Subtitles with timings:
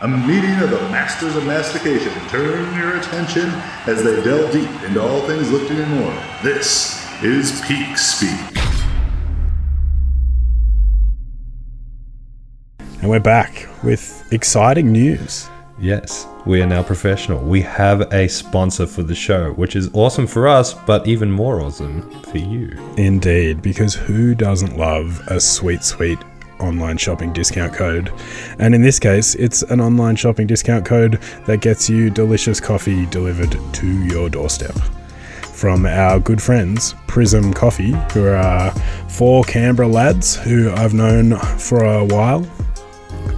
[0.00, 2.12] A meeting of the masters of mastication.
[2.28, 3.48] Turn your attention
[3.86, 6.12] as they delve deep into all things lifting and more.
[6.42, 8.30] This is Peak Speak.
[13.00, 15.48] And we're back with exciting news.
[15.78, 17.44] Yes, we are now professional.
[17.44, 21.60] We have a sponsor for the show, which is awesome for us, but even more
[21.60, 22.76] awesome for you.
[22.96, 26.18] Indeed, because who doesn't love a sweet, sweet
[26.60, 28.12] online shopping discount code?
[28.58, 33.06] And in this case, it's an online shopping discount code that gets you delicious coffee
[33.06, 34.74] delivered to your doorstep.
[35.52, 38.70] From our good friends, Prism Coffee, who are
[39.08, 42.44] four Canberra lads who I've known for a while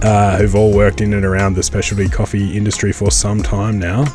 [0.01, 4.05] uh, who've all worked in and around the specialty coffee industry for some time now,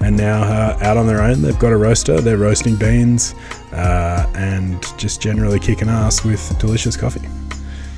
[0.00, 1.42] and now uh, out on their own.
[1.42, 3.34] They've got a roaster, they're roasting beans,
[3.72, 7.28] uh, and just generally kicking ass with delicious coffee.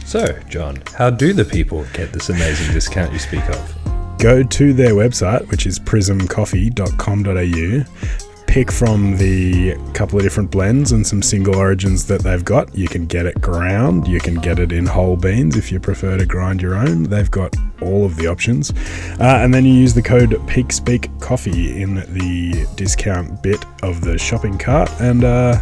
[0.05, 4.19] So, John, how do the people get this amazing discount you speak of?
[4.19, 7.85] Go to their website, which is prismcoffee.com.au.
[8.47, 12.73] Pick from the couple of different blends and some single origins that they've got.
[12.75, 16.17] You can get it ground, you can get it in whole beans if you prefer
[16.17, 17.05] to grind your own.
[17.05, 18.71] They've got all of the options.
[19.19, 24.59] Uh, and then you use the code PeakSpeakCoffee in the discount bit of the shopping
[24.59, 25.59] cart, and uh,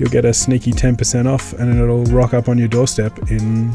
[0.00, 3.70] you'll get a sneaky 10% off, and it'll rock up on your doorstep in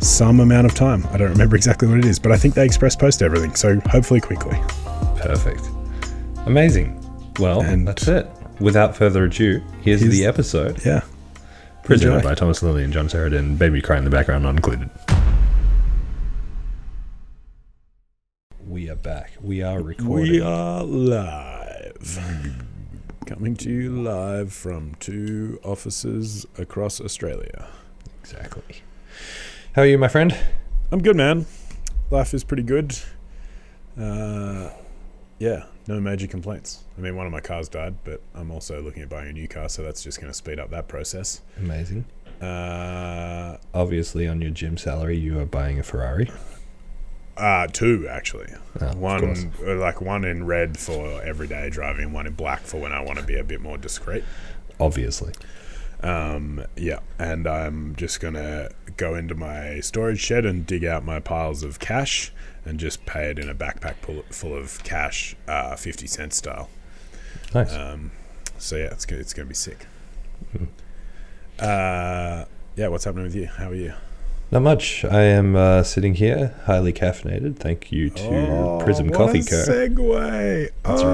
[0.00, 1.06] some amount of time.
[1.12, 3.78] I don't remember exactly what it is, but I think they express post everything, so
[3.86, 4.58] hopefully quickly.
[5.16, 5.62] Perfect.
[6.46, 6.96] Amazing.
[7.38, 8.28] Well, And- that's it.
[8.58, 10.84] Without further ado, here's, Here's- the episode.
[10.84, 11.00] Yeah.
[11.84, 12.28] Presented Enjoy.
[12.28, 13.56] by Thomas Lilly and John Sheridan.
[13.56, 14.90] Baby cry in the background not included.
[18.66, 19.32] We are back.
[19.40, 20.30] We are recording.
[20.32, 22.66] We are live.
[23.30, 27.68] Coming to you live from two offices across Australia.
[28.22, 28.82] Exactly.
[29.76, 30.36] How are you, my friend?
[30.90, 31.46] I'm good, man.
[32.10, 32.98] Life is pretty good.
[33.96, 34.70] Uh,
[35.38, 36.82] yeah, no major complaints.
[36.98, 39.46] I mean, one of my cars died, but I'm also looking at buying a new
[39.46, 41.40] car, so that's just going to speed up that process.
[41.56, 42.06] Amazing.
[42.40, 46.28] Uh, Obviously, on your gym salary, you are buying a Ferrari.
[47.40, 48.52] Uh, two actually.
[48.80, 52.92] Oh, one, uh, like one in red for everyday driving, one in black for when
[52.92, 54.24] I want to be a bit more discreet.
[54.78, 55.32] Obviously.
[56.02, 61.20] Um, yeah, and I'm just gonna go into my storage shed and dig out my
[61.20, 62.32] piles of cash
[62.64, 66.70] and just pay it in a backpack full, full of cash, uh, fifty cent style.
[67.54, 67.74] Nice.
[67.74, 68.12] Um,
[68.58, 69.86] so yeah, it's gonna, it's gonna be sick.
[71.58, 72.44] Uh,
[72.76, 73.46] yeah, what's happening with you?
[73.46, 73.92] How are you?
[74.52, 75.04] Not much.
[75.04, 77.56] I am uh, sitting here, highly caffeinated.
[77.56, 79.56] Thank you to Prism Oh, what Coffee Co.
[79.56, 80.70] Segue.
[80.82, 81.06] That's Oh.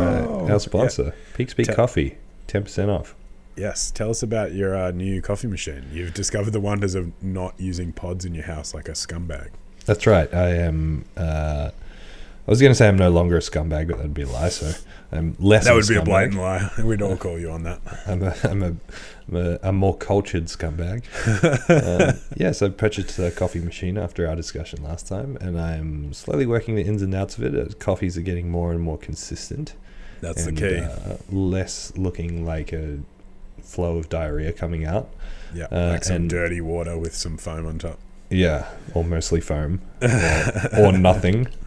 [0.43, 0.51] right.
[0.51, 2.17] Our sponsor, Peak Speak Te- Coffee,
[2.47, 3.15] ten percent off.
[3.57, 5.85] Yes, tell us about your uh, new coffee machine.
[5.93, 9.49] You've discovered the wonders of not using pods in your house like a scumbag.
[9.87, 10.33] That's right.
[10.33, 11.05] I am.
[11.17, 11.71] Uh,
[12.47, 14.51] I was going to say I'm no longer a scumbag, but that'd be a lie.
[14.51, 14.73] So
[15.11, 15.65] I'm less.
[15.65, 16.71] That would be a blatant lie.
[16.83, 17.81] We'd all call you on that.
[18.07, 18.77] I'm a, I'm a,
[19.29, 21.03] I'm a, a more cultured scumbag.
[22.15, 26.47] um, yes, I purchased a coffee machine after our discussion last time, and I'm slowly
[26.47, 27.55] working the ins and outs of it.
[27.55, 29.75] As coffees are getting more and more consistent.
[30.21, 30.79] That's and, the key.
[30.79, 33.01] Uh, less looking like a
[33.61, 35.11] flow of diarrhea coming out.
[35.53, 37.99] yeah, uh, like some and- dirty water with some foam on top.
[38.29, 41.49] Yeah, or mostly foam, or, or nothing.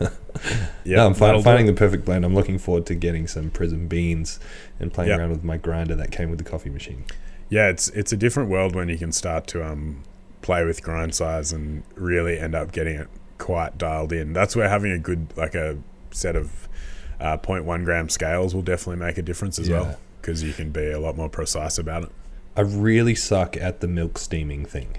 [0.84, 2.24] Yeah, no, I'm fi- finding the perfect blend.
[2.24, 4.40] I'm looking forward to getting some Prism beans
[4.78, 5.18] and playing Yeah.
[5.18, 7.04] around with my grinder that came with the coffee machine.
[7.50, 10.02] Yeah, it's it's a different world when you can start to um
[10.40, 14.32] play with grind size and really end up getting it quite dialed in.
[14.32, 15.76] That's where having a good like a
[16.10, 16.68] set of
[17.20, 20.90] uh, 0.1 gram scales will definitely make a difference as well because you can be
[20.90, 22.10] a lot more precise about it.
[22.56, 24.96] I really suck at the milk steaming thing.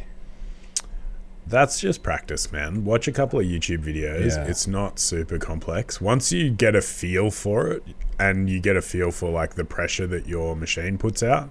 [1.51, 2.85] That's just practice, man.
[2.85, 4.35] Watch a couple of YouTube videos.
[4.37, 4.45] Yeah.
[4.45, 5.99] It's not super complex.
[5.99, 7.83] Once you get a feel for it
[8.17, 11.49] and you get a feel for like the pressure that your machine puts out,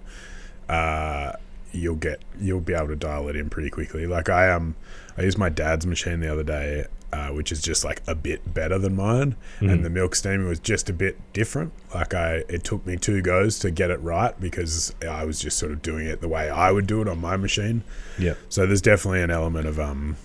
[0.68, 1.32] uh,
[1.72, 4.06] you'll get you'll be able to dial it in pretty quickly.
[4.06, 4.74] Like I um
[5.16, 8.54] I used my dad's machine the other day, uh, which is just like a bit
[8.54, 11.72] better than mine, and the milk steamer was just a bit different.
[11.94, 15.58] Like I, it took me two goes to get it right because I was just
[15.58, 17.82] sort of doing it the way I would do it on my machine.
[18.18, 18.38] Yep.
[18.48, 20.16] So there's definitely an element of um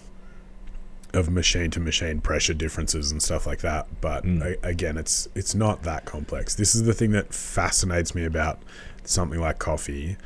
[1.14, 3.88] of machine to machine pressure differences and stuff like that.
[4.02, 4.42] But Mm.
[4.62, 6.56] a- again, it's it's not that complex.
[6.56, 8.60] This is the thing that fascinates me about
[9.06, 10.18] something like coffee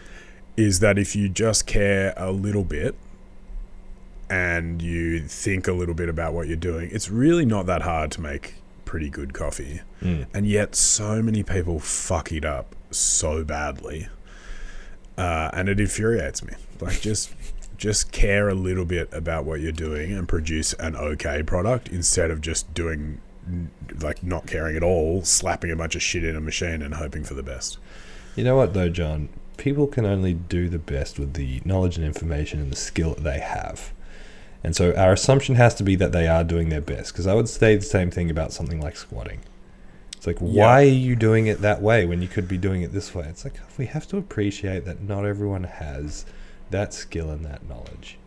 [0.57, 2.95] is that if you just care a little bit
[4.29, 8.11] and you think a little bit about what you're doing, it's really not that hard
[8.11, 8.55] to make
[8.85, 9.81] pretty good coffee.
[10.01, 10.27] Mm.
[10.33, 14.07] And yet, so many people fuck it up so badly,
[15.17, 16.53] uh, and it infuriates me.
[16.79, 17.33] Like, just
[17.77, 22.29] just care a little bit about what you're doing and produce an okay product instead
[22.29, 23.21] of just doing
[24.01, 27.23] like not caring at all, slapping a bunch of shit in a machine and hoping
[27.23, 27.77] for the best.
[28.35, 29.29] You know what, though, John?
[29.57, 33.23] People can only do the best with the knowledge and information and the skill that
[33.23, 33.91] they have.
[34.63, 37.13] And so our assumption has to be that they are doing their best.
[37.13, 39.39] Because I would say the same thing about something like squatting.
[40.17, 40.65] It's like, Yeah.
[40.65, 43.25] why are you doing it that way when you could be doing it this way?
[43.29, 46.25] It's like, we have to appreciate that not everyone has
[46.71, 48.17] that skill and that knowledge.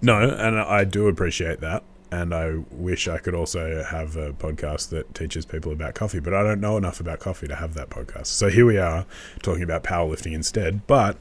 [0.00, 1.82] No, and I do appreciate that.
[2.10, 6.32] And I wish I could also have a podcast that teaches people about coffee, but
[6.32, 8.26] I don't know enough about coffee to have that podcast.
[8.28, 9.04] So here we are
[9.42, 10.86] talking about powerlifting instead.
[10.86, 11.18] But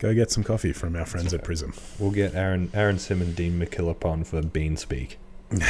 [0.00, 1.72] go get some coffee from our friends at Prism.
[2.00, 5.18] We'll get Aaron Aaron Sim and Dean McKillop on for Bean Speak.
[5.50, 5.60] the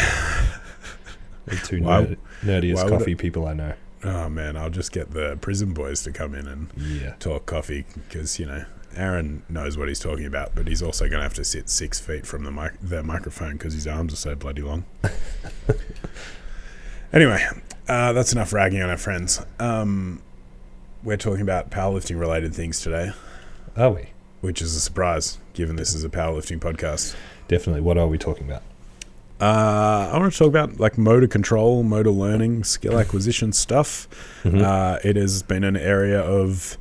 [1.65, 3.75] two Why- nerd, nerdiest coffee people I know.
[4.03, 7.15] Oh man, I'll just get the Prism boys to come in and Yeah.
[7.19, 8.65] talk coffee because you know
[8.97, 12.00] Aaron knows what he's talking about, but he's also going to have to sit six
[12.00, 14.85] feet from the mic- the microphone because his arms are so bloody long.
[17.12, 17.44] anyway,
[17.88, 19.41] uh, that's enough ragging on our friends.
[19.59, 20.23] Um,
[21.03, 23.12] we're talking about powerlifting related things today,
[23.76, 24.09] Are we?
[24.41, 27.15] Which is a surprise given this is a powerlifting podcast.
[27.49, 27.83] Definitely.
[27.83, 28.63] What are we talking about?
[29.41, 34.07] Uh, I want to talk about like motor control, motor learning, skill acquisition stuff.
[34.45, 34.63] Mhm.
[34.63, 36.77] Uh, it has been an area of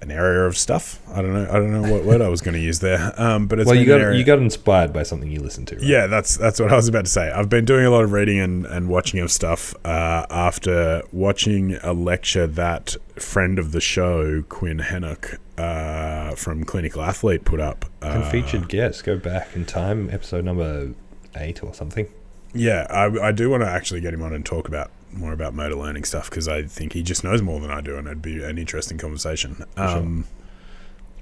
[0.00, 0.98] an area of stuff.
[1.12, 1.48] I don't know.
[1.48, 3.12] I don't know what word I was going to use there.
[3.20, 5.76] Um, but it's well, you got you got inspired by something you listened to.
[5.76, 5.84] Right?
[5.84, 7.30] yeah, that's that's what I was about to say.
[7.30, 11.76] I've been doing a lot of reading and, and watching of stuff uh, after watching
[11.82, 17.84] a lecture that friend of the show Quinn Henoch uh, from Clinical Athlete put up.
[18.00, 19.04] And Uh, featured guest.
[19.04, 20.90] Go back in time, episode number
[21.36, 22.06] eight or something.
[22.54, 25.54] Yeah, I, I do want to actually get him on and talk about more about
[25.54, 28.22] motor learning stuff because I think he just knows more than I do, and it'd
[28.22, 29.64] be an interesting conversation.
[29.76, 29.86] sure.
[29.86, 30.24] Um,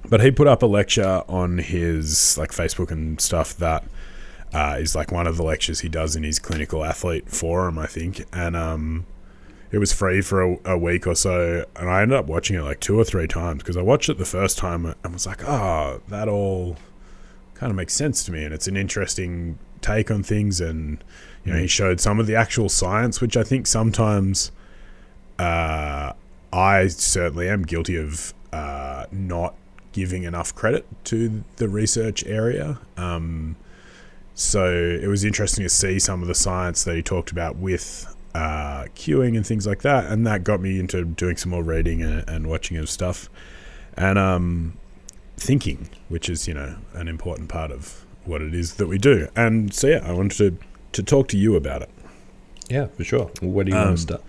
[0.08, 3.84] But he put up a lecture on his like Facebook and stuff that
[4.54, 7.86] uh, is like one of the lectures he does in his clinical athlete forum, I
[7.86, 9.04] think, and um,
[9.72, 12.62] it was free for a, a week or so, and I ended up watching it
[12.62, 15.46] like two or three times because I watched it the first time and was like,
[15.48, 16.76] oh, that all
[17.54, 21.02] kind of makes sense to me, and it's an interesting take on things, and
[21.44, 24.50] you know, he showed some of the actual science, which I think sometimes
[25.38, 26.12] uh,
[26.52, 29.54] I certainly am guilty of uh, not
[29.92, 32.78] giving enough credit to the research area.
[32.96, 33.56] Um,
[34.34, 38.14] so it was interesting to see some of the science that he talked about with
[38.34, 42.02] uh, cueing and things like that, and that got me into doing some more reading
[42.02, 43.28] and, and watching of stuff,
[43.96, 44.74] and um,
[45.36, 49.28] thinking, which is you know an important part of what it is that we do.
[49.34, 50.56] And so yeah, I wanted to
[50.92, 51.90] to talk to you about it.
[52.68, 53.30] Yeah, for sure.
[53.42, 54.22] Well, where do you Um, want to start?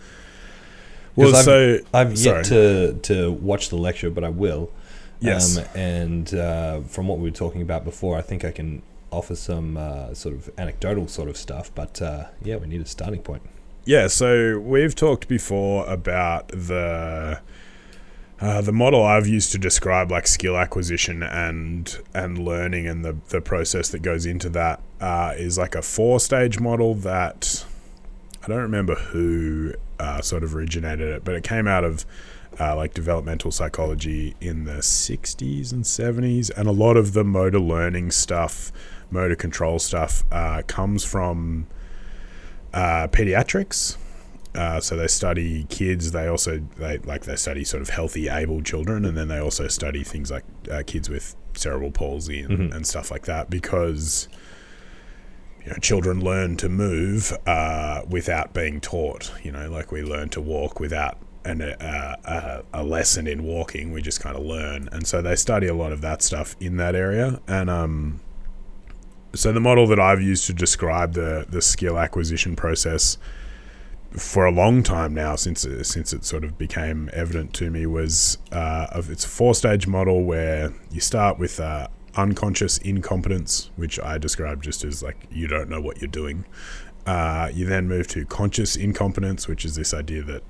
[1.15, 2.37] Well, 'Cause so I've sorry.
[2.37, 4.71] yet to to watch the lecture, but I will.
[5.19, 5.57] Yes.
[5.57, 8.81] Um, and uh, from what we were talking about before, I think I can
[9.11, 11.69] offer some uh, sort of anecdotal sort of stuff.
[11.75, 13.43] But uh, yeah, we need a starting point.
[13.83, 17.41] Yeah, so we've talked before about the
[18.39, 23.17] uh, the model I've used to describe like skill acquisition and and learning and the
[23.29, 27.65] the process that goes into that uh, is like a four stage model that
[28.43, 32.05] I don't remember who uh, sort of originated it, but it came out of
[32.59, 37.59] uh, like developmental psychology in the 60s and 70s, and a lot of the motor
[37.59, 38.71] learning stuff,
[39.09, 41.67] motor control stuff, uh, comes from
[42.73, 43.97] uh, pediatrics.
[44.53, 46.11] Uh, so they study kids.
[46.11, 49.67] They also they like they study sort of healthy, able children, and then they also
[49.69, 52.75] study things like uh, kids with cerebral palsy and, Mhm.
[52.75, 54.27] and stuff like that because
[55.63, 59.31] you know children learn to move uh, without being taught.
[59.41, 62.15] You know, like we learn to walk without an, uh,
[62.73, 63.91] a, a lesson in walking.
[63.93, 66.75] We just kind of learn, and so they study a lot of that stuff in
[66.77, 67.39] that area.
[67.47, 68.19] And um,
[69.33, 73.17] so the model that I've used to describe the the skill acquisition process
[74.11, 77.85] for a long time now, since it, since it sort of became evident to me,
[77.85, 83.69] was uh, of it's a four stage model where you start with uh, unconscious incompetence,
[83.77, 86.45] which I describe just as like you don't know what you're doing.
[87.05, 90.43] Uh, you then move to conscious incompetence, which is this idea that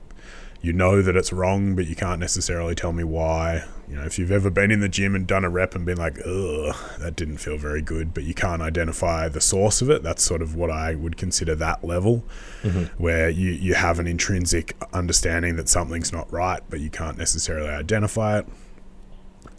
[0.62, 3.64] you know that it's wrong, but you can't necessarily tell me why.
[3.90, 5.98] You know, if you've ever been in the gym and done a rep and been
[5.98, 10.04] like, ugh, that didn't feel very good, but you can't identify the source of it,
[10.04, 12.24] that's sort of what I would consider that level,
[12.64, 13.04] Mm-hmm.
[13.04, 17.70] where you, you have an intrinsic understanding that something's not right, but you can't necessarily
[17.70, 18.48] identify it.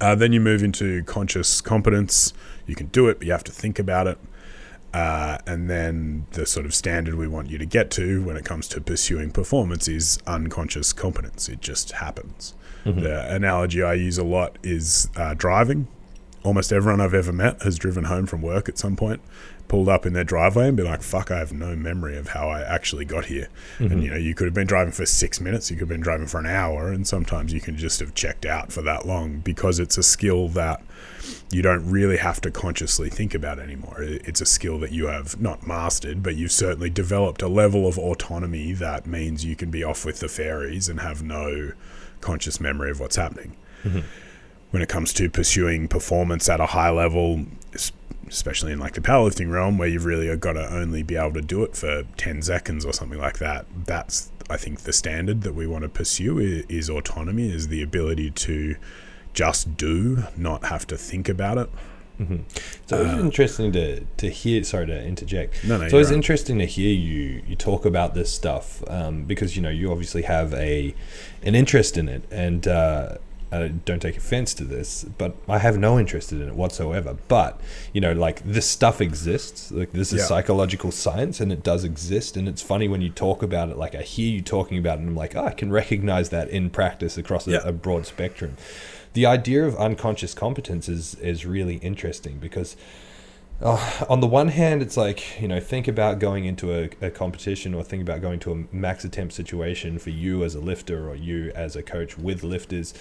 [0.01, 2.33] Uh, then you move into conscious competence.
[2.67, 4.19] You can do it, but you have to think about it.
[4.93, 8.45] Uh, and then the sort of standard we want you to get to when it
[8.45, 11.49] comes to pursuing performance is unconscious competence.
[11.49, 12.55] It just happens.
[13.01, 15.87] The analogy I use a lot is uh, driving.
[16.43, 19.21] Almost everyone I've ever met has driven home from work at some point,
[19.73, 22.51] pulled up in their driveway and be like, fuck, I have no memory of how
[22.51, 23.49] I actually got here.
[23.79, 24.01] And, mm-hmm.
[24.03, 26.27] you know, you could have been driving for six minutes, you could have been driving
[26.27, 29.79] for an hour, and sometimes you can just have checked out for that long because
[29.79, 30.83] it's a skill that
[31.51, 33.97] you don't really have to consciously think about anymore.
[34.03, 37.99] It's a skill that you have not mastered, but you've certainly developed a level of
[37.99, 41.73] autonomy that means you can be off with the fairies and have no
[42.21, 43.57] conscious memory of what's happening.
[43.85, 44.01] Mm-hmm.
[44.71, 47.47] When it comes to pursuing performance at a high level,
[48.29, 51.43] especially in like the powerlifting realm, where you've really got to only be able to
[51.43, 55.55] do it for 10 seconds or something like that, that's, I think, the standard that
[55.55, 58.77] we want to pursue is autonomy, is the ability to
[59.35, 61.71] just do, not have to think about it.
[62.87, 64.63] So it's interesting to, to hear.
[64.63, 65.65] Sorry to interject.
[65.65, 66.15] Uh, No, no, so it's right.
[66.15, 70.23] interesting to hear you you talk about this stuff um, because you know you obviously
[70.23, 70.95] have a
[71.43, 73.17] an interest in it, and uh,
[73.53, 77.17] uh, don't take offense to this, but I have no interest in it whatsoever.
[77.29, 77.61] But
[77.93, 79.71] you know, like this stuff exists.
[79.71, 80.27] Like this is Yeah.
[80.27, 82.37] psychological science, and it does exist.
[82.37, 83.77] And it's funny when you talk about it.
[83.77, 86.49] Like I hear you talking about it, and I'm like, oh, I can recognize that
[86.49, 88.57] in practice across a, a broad spectrum.
[89.13, 92.75] The idea of unconscious competence is is really interesting because
[93.61, 97.11] uh, on the one hand, it's like, you know, think about going into a, a
[97.11, 101.09] competition or think about going to a max attempt situation for you as a lifter
[101.09, 102.93] or you as a coach with lifters.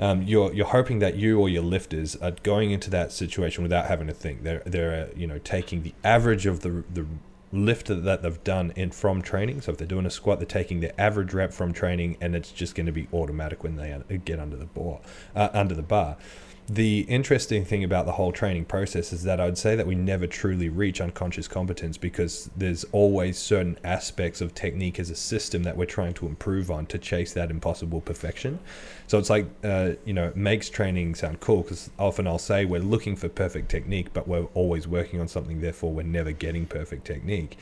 [0.00, 3.86] Um, you're, you're hoping that you or your lifters are going into that situation without
[3.86, 4.42] having to think.
[4.42, 7.06] They're, they're uh, you know, taking the average of the, the
[7.52, 9.60] lift that they've done in from training.
[9.60, 12.50] So if they're doing a squat, they're taking the average rep from training, and it's
[12.50, 15.00] just going to be automatic when they get under the bar.
[15.34, 16.16] Uh, under the bar.
[16.72, 19.96] The interesting thing about the whole training process is that I would say that we
[19.96, 25.64] never truly reach unconscious competence because there's always certain aspects of technique as a system
[25.64, 28.60] that we're trying to improve on to chase that impossible perfection.
[29.08, 32.64] So it's like, uh, you know, it makes training sound cool because often I'll say
[32.64, 36.66] we're looking for perfect technique, but we're always working on something, therefore, we're never getting
[36.66, 37.58] perfect technique.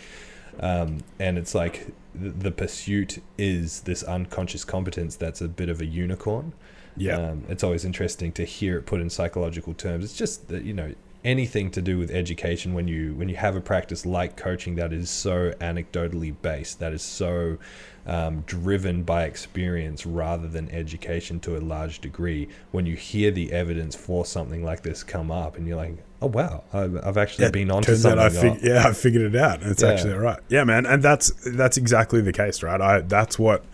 [0.61, 5.81] Um, and it's like the, the pursuit is this unconscious competence that's a bit of
[5.81, 6.53] a unicorn.
[6.97, 7.17] Yeah.
[7.17, 10.05] Um, it's always interesting to hear it put in psychological terms.
[10.05, 10.95] It's just that, you know,
[11.25, 14.93] anything to do with education when you when you have a practice like coaching that
[14.93, 17.59] is so anecdotally based, that is so
[18.07, 22.49] um, driven by experience rather than education to a large degree.
[22.71, 26.29] When you hear the evidence for something like this come up, and you're like, "Oh
[26.29, 29.63] wow, I've, I've actually been onto something." I fig- yeah, I figured it out.
[29.63, 29.89] It's Yeah.
[29.89, 30.41] actually right.
[30.49, 32.81] Yeah, man, and that's that's exactly the case, right?
[32.81, 33.65] I that's what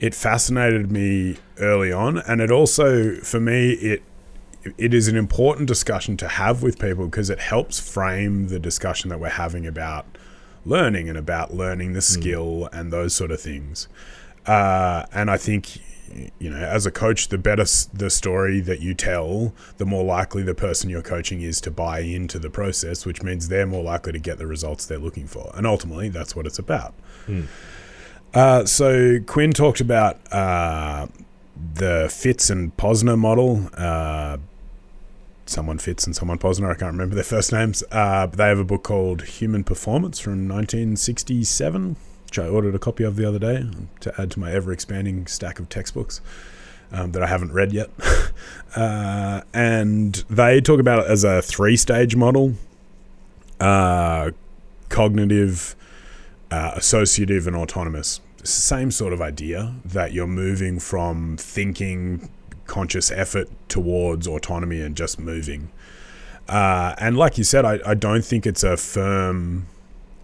[0.00, 4.02] it fascinated me early on, and it also for me it
[4.76, 9.08] it is an important discussion to have with people because it helps frame the discussion
[9.10, 10.04] that we're having about
[10.64, 13.88] learning and about learning the skill and those sort of things.
[14.46, 15.78] Uh, and I think,
[16.38, 20.04] you know, as a coach, the better s- the story that you tell, the more
[20.04, 23.82] likely the person you're coaching is to buy into the process, which means they're more
[23.84, 25.50] likely to get the results they're looking for.
[25.54, 26.94] And ultimately, that's what it's about.
[28.34, 31.06] Uh, so Quinn talked about uh,
[31.74, 33.68] the Fitts and Posner model.
[33.74, 34.38] Uh,
[35.46, 36.70] someone Fitts and someone Posner.
[36.70, 37.82] I can't remember their first names.
[37.90, 42.78] Uh, but they have a book called Human Performance from 1967, which I ordered a
[42.78, 43.68] copy of the other day
[44.00, 46.20] to add to my ever expanding stack of textbooks
[46.92, 47.90] um, that I haven't read yet.
[48.76, 52.54] uh, and they talk about it as a three stage model
[53.60, 54.30] uh,
[54.88, 55.74] cognitive,
[56.50, 58.20] uh, associative, and autonomous.
[58.48, 62.30] Same sort of idea that you're moving from thinking
[62.66, 65.70] conscious effort towards autonomy and just moving.
[66.48, 69.66] Uh, and like you said, I, I don't think it's a firm.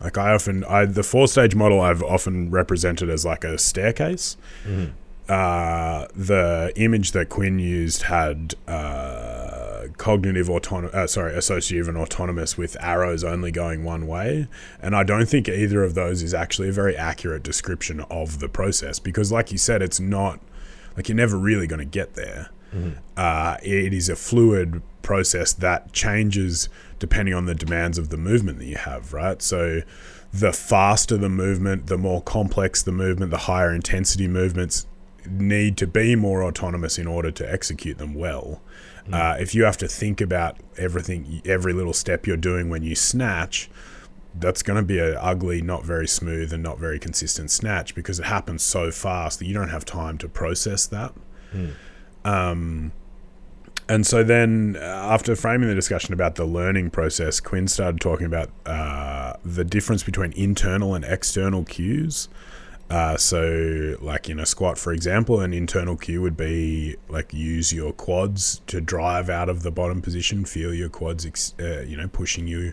[0.00, 4.36] Like I often, I the four stage model I've often represented as like a staircase.
[5.28, 9.33] Uh, the image that Quinn used had uh,
[10.04, 14.46] cognitive autonomous, uh, sorry, associative and autonomous with arrows only going one way.
[14.82, 18.50] And I don't think either of those is actually a very accurate description of the
[18.50, 20.40] process because, like you said, it's not
[20.94, 22.50] like you're never really going to get there.
[23.16, 26.68] Uh, it is a fluid process that changes
[26.98, 29.40] depending on the demands of the movement that you have, right?
[29.40, 29.80] So
[30.34, 34.86] the faster the movement, the more complex the movement, the higher intensity movements,
[35.26, 38.60] need to be more autonomous in order to execute them well.
[39.12, 42.94] Uh, if you have to think about everything, every little step you're doing when you
[42.94, 43.68] snatch,
[44.34, 48.18] that's going to be a ugly, not very smooth, and not very consistent snatch because
[48.18, 51.12] it happens so fast that you don't have time to process that.
[52.24, 52.92] Um,
[53.88, 58.26] and so then, uh, after framing the discussion about the learning process, Quinn started talking
[58.26, 62.28] about uh, the difference between internal and external cues.
[62.94, 67.72] Uh, so, like in a squat, for example, an internal cue would be like use
[67.72, 71.96] your quads to drive out of the bottom position, feel your quads, ex- uh, you
[71.96, 72.72] know, pushing you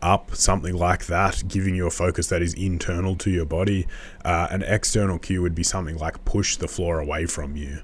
[0.00, 3.88] up, something like that, giving you a focus that is internal to your body.
[4.24, 7.80] Uh, an external cue would be something like push the floor away from you,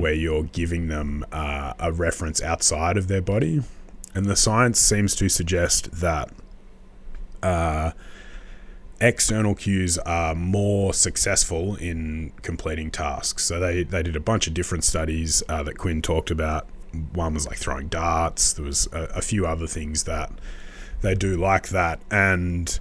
[0.00, 3.64] where you're giving them uh, a reference outside of their body.
[4.14, 6.30] And the science seems to suggest that
[7.42, 7.90] uh,
[9.00, 13.44] external cues are more successful in completing tasks.
[13.44, 16.66] So they, they did a bunch of different studies uh, that Quinn talked about.
[17.12, 18.52] One was like throwing darts.
[18.54, 20.30] There was a, a few other things that
[21.02, 22.78] they do like that, and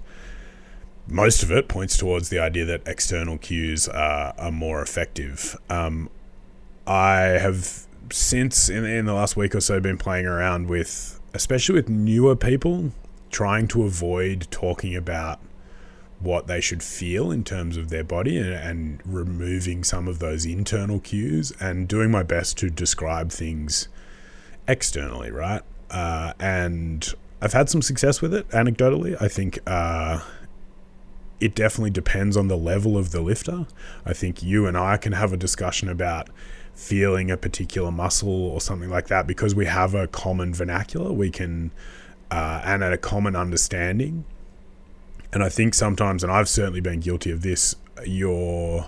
[1.07, 5.57] most of it points towards the idea that external cues are, are more effective.
[5.69, 6.09] Um,
[6.87, 11.75] I have since in, in the last week or so been playing around with, especially
[11.75, 12.91] with newer people,
[13.31, 15.39] trying to avoid talking about
[16.19, 20.45] what they should feel in terms of their body and, and removing some of those
[20.45, 23.87] internal cues and doing my best to describe things
[24.67, 25.61] externally, right?
[25.89, 29.21] Uh, and I've had some success with it anecdotally.
[29.21, 30.21] I think uh,
[31.39, 33.67] it definitely depends on the level of the lifter.
[34.05, 36.29] I think you and I can have a discussion about
[36.73, 41.11] feeling a particular muscle or something like that because we have a common vernacular.
[41.11, 41.71] We can,
[42.31, 44.25] uh, and a common understanding.
[45.35, 47.75] And I think sometimes, and I've certainly been guilty of this,
[48.05, 48.87] your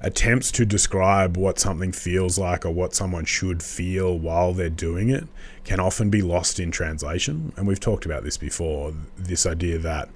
[0.00, 5.10] attempts to describe what something feels like or what someone should feel while they're doing
[5.10, 5.24] it
[5.64, 7.52] can often be lost in translation.
[7.58, 10.08] And we've talked about this before this idea that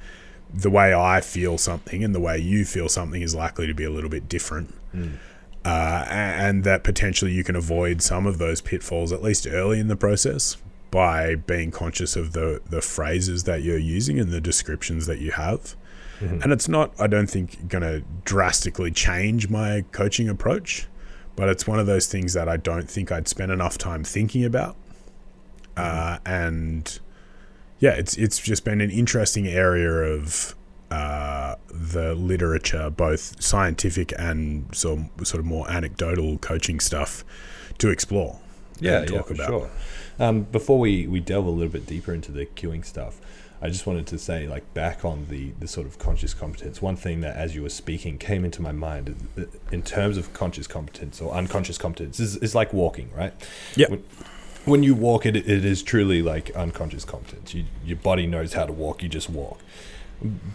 [0.51, 3.85] the way I feel something and the way you feel something is likely to be
[3.85, 4.75] a little bit different.
[5.63, 9.89] Uh, and that potentially you can avoid some of those pitfalls, at least early in
[9.89, 10.57] the process,
[10.95, 15.33] by being conscious of the, the phrases that you're using and the descriptions that you
[15.33, 15.75] have.
[16.41, 20.87] And it's not, I don't think, going to drastically change my coaching approach,
[21.35, 24.45] but it's one of those things that I don't think I'd spend enough time thinking
[24.45, 24.77] about.
[25.77, 27.01] Uh, and
[27.81, 30.55] yeah, it's it's just been an interesting area of
[30.93, 37.25] uh, the literature, both scientific and so, sort of more anecdotal coaching stuff,
[37.79, 38.39] to explore.
[38.79, 39.49] yeah, yeah, talk for about.
[39.49, 39.71] sure.
[40.19, 43.21] Um, before we, we delve a little bit deeper into the cueing stuff,
[43.63, 46.97] I just wanted to say, like, back on the, the sort of conscious competence, one
[46.97, 49.17] thing that, as you were speaking, came into my mind
[49.73, 53.33] in terms of conscious competence or unconscious competence is, is like walking, right?
[53.75, 53.89] Yeah.
[53.89, 54.05] When,
[54.67, 57.55] when you walk, it, it is truly like unconscious competence.
[57.55, 59.61] You, your body knows how to walk, you just walk.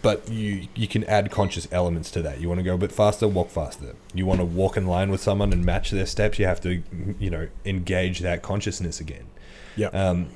[0.01, 2.39] But you you can add conscious elements to that.
[2.39, 3.93] You want to go a bit faster, walk faster.
[4.13, 6.39] You want to walk in line with someone and match their steps.
[6.39, 6.81] You have to,
[7.19, 9.25] you know, engage that consciousness again.
[9.79, 9.87] Yeah.
[9.87, 10.27] Um,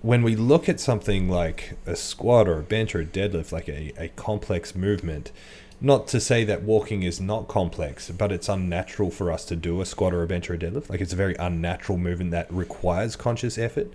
[0.00, 3.68] when we look at something like a squat or a bench or a deadlift, like
[3.68, 5.30] a, a complex movement,
[5.78, 9.82] not to say that walking is not complex, but it's unnatural for us to do
[9.82, 10.88] a squat or a bench or a deadlift.
[10.88, 13.92] Like it's a very unnatural movement that requires conscious effort.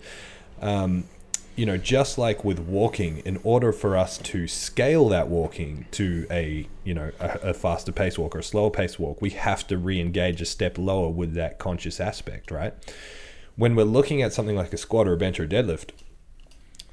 [0.61, 1.05] Um,
[1.55, 6.27] you know, just like with walking, in order for us to scale that walking to
[6.29, 9.65] a you know a, a faster pace walk or a slower pace walk, we have
[9.67, 12.73] to re-engage a step lower with that conscious aspect, right?
[13.55, 15.91] When we're looking at something like a squat or a bench or a deadlift,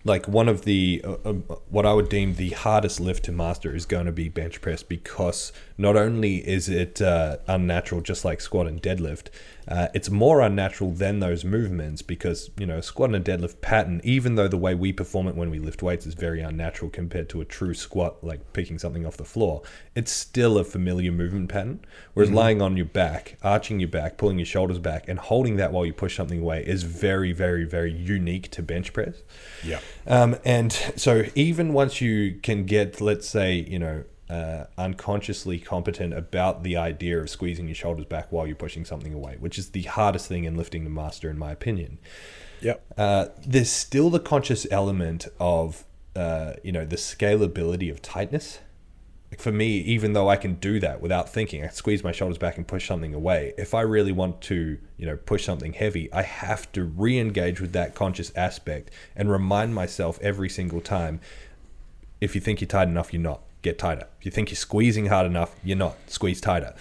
[0.05, 1.33] like one of the uh, uh,
[1.69, 4.83] what I would deem the hardest lift to master is going to be bench press
[4.83, 9.29] because not only is it uh, unnatural just like squat and deadlift,
[9.71, 14.01] uh, it's more unnatural than those movements because you know squat and a deadlift pattern,
[14.03, 17.29] even though the way we perform it when we lift weights is very unnatural compared
[17.29, 19.63] to a true squat like picking something off the floor,
[19.95, 21.81] it's still a familiar movement pattern.
[22.15, 25.73] Whereas lying on your back, arching your back, pulling your shoulders back, and holding that
[25.73, 29.23] while you push something away is very, very, very unique to bench press.
[29.65, 29.81] Yeah.
[30.07, 36.15] Um, and so even once you can get, let's say, you know, uh, unconsciously competent
[36.15, 39.71] about the idea of squeezing your shoulders back while you're pushing something away, which is
[39.71, 41.99] the hardest thing in lifting to master, in my opinion.
[42.61, 42.85] Yep.
[42.97, 48.61] Uh, there's still the conscious element of, uh, you know, the scalability of tightness.
[49.33, 52.39] Like for me, even though I can do that without thinking, I squeeze my shoulders
[52.39, 53.53] back and push something away.
[53.59, 57.73] If I really want to, you know, push something heavy, I have to re-engage with
[57.73, 61.21] that conscious aspect and remind myself every single time.
[62.21, 63.41] If you think you're tight enough, you're not.
[63.63, 64.07] Get tighter.
[64.19, 65.97] If you think you're squeezing hard enough, you're not.
[66.07, 66.75] Squeeze tighter.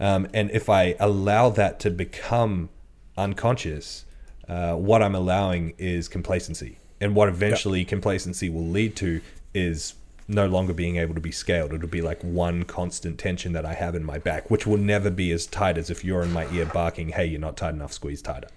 [0.00, 2.68] Um, and if I allow that to become
[3.16, 4.04] unconscious,
[4.48, 6.78] uh, what I'm allowing is complacency.
[7.00, 9.20] And what eventually complacency will lead to
[9.52, 9.94] is
[10.26, 11.72] no longer being able to be scaled.
[11.72, 15.10] It'll be like one constant tension that I have in my back, which will never
[15.10, 17.92] be as tight as if you're in my ear barking, hey, you're not tight enough,
[17.92, 18.48] squeeze tighter.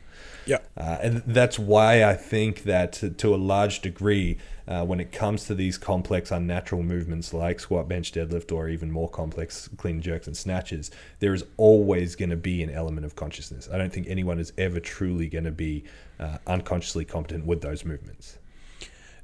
[0.45, 0.59] Yeah.
[0.77, 4.37] Uh, and that's why I think that to, to a large degree,
[4.67, 8.91] uh, when it comes to these complex, unnatural movements like squat, bench, deadlift, or even
[8.91, 13.15] more complex clean jerks and snatches, there is always going to be an element of
[13.15, 13.69] consciousness.
[13.71, 15.85] I don't think anyone is ever truly going to be
[16.19, 18.37] uh, unconsciously competent with those movements.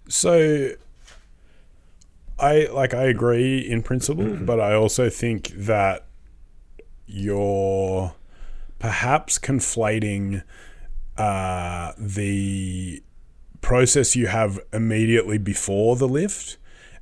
[0.08, 0.70] So
[2.40, 6.06] I like I agree in principle, but I also think that
[7.06, 8.16] you're
[8.80, 10.44] perhaps conflating
[11.18, 13.04] uh, the
[13.64, 16.58] process you have immediately before the lift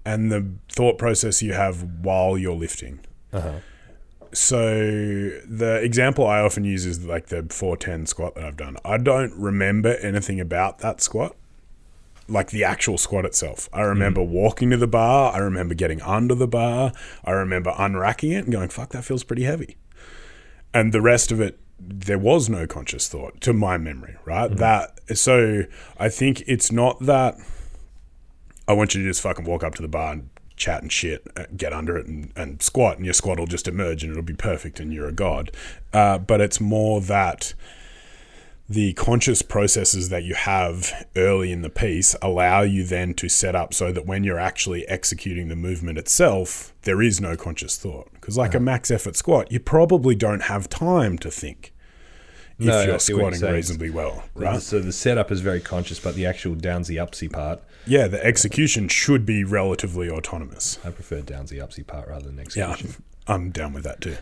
[0.06, 3.02] and the thought process you have while you're lifting.
[3.34, 3.60] Uh-huh.
[4.34, 4.80] So
[5.46, 8.78] the example I often use is like the 410 squat that I've done.
[8.86, 11.36] I don't remember anything about that squat
[12.32, 13.68] like the actual squat itself.
[13.74, 14.30] I remember mm.
[14.30, 15.34] walking to the bar.
[15.34, 16.94] I remember getting under the bar.
[17.26, 19.76] I remember unracking it and going, fuck, that feels pretty heavy.
[20.74, 24.50] And the rest of it, there was no conscious thought to my memory, right?
[24.50, 24.60] Mm-hmm.
[24.60, 25.64] That, so
[25.98, 27.38] I think it's not that
[28.68, 31.28] I want you to just fucking walk up to the bar and chat and shit,
[31.36, 34.24] uh, get under it and, and squat, and your squat will just emerge and it'll
[34.24, 35.52] be perfect and you're a god.
[35.92, 37.54] Uh, but it's more that
[38.70, 43.54] the conscious processes that you have early in the piece allow you then to set
[43.54, 48.10] up so that when you're actually executing the movement itself, there is no conscious thought.
[48.14, 51.71] Because, like a max effort squat, you probably don't have time to think
[52.60, 54.62] if No, I you're squatting reasonably well, right?
[54.62, 58.88] So the setup is very conscious, but the actual downsy upsy part, Yeah, the execution
[58.88, 60.78] should be relatively autonomous.
[60.86, 62.88] I prefer downsy upsy part rather than execution.
[62.90, 63.34] Yeah.
[63.34, 64.18] I'm down with that too.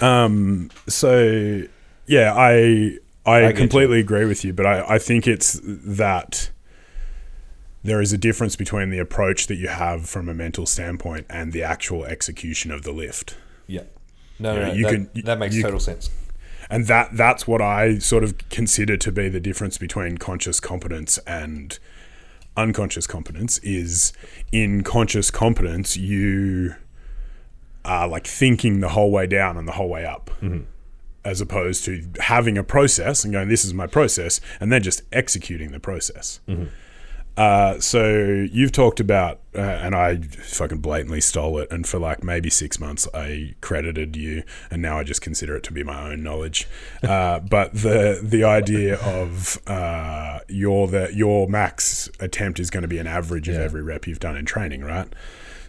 [0.04, 1.62] um, so
[2.06, 6.50] yeah, I I, get completely agree with you, but I, I think it's that
[7.84, 11.52] there is a difference between the approach that you have from a mental standpoint and
[11.52, 13.36] the actual execution of the lift.
[13.66, 13.82] Yeah.
[14.38, 16.10] No, Yeah, no, no, you that, can- that makes you- total sense.
[16.70, 21.18] And that that's what I sort of consider to be the difference between conscious competence
[21.26, 21.78] and
[22.56, 24.12] unconscious competence is
[24.50, 26.74] in conscious competence you
[27.84, 30.30] are like thinking the whole way down and the whole way up.
[30.40, 30.60] Mm-hmm.
[31.24, 35.02] As opposed to having a process and going, this is my process, and then just
[35.12, 36.40] executing the process.
[36.48, 36.64] Mm-hmm.
[37.36, 42.22] Uh, so you've talked about, uh, and I fucking blatantly stole it, and for like
[42.22, 46.10] maybe six months I credited you, and now I just consider it to be my
[46.10, 46.68] own knowledge.
[47.02, 52.88] Uh, but the the idea of uh, your the your max attempt is going to
[52.88, 55.08] be an average of every rep you've done in training, right?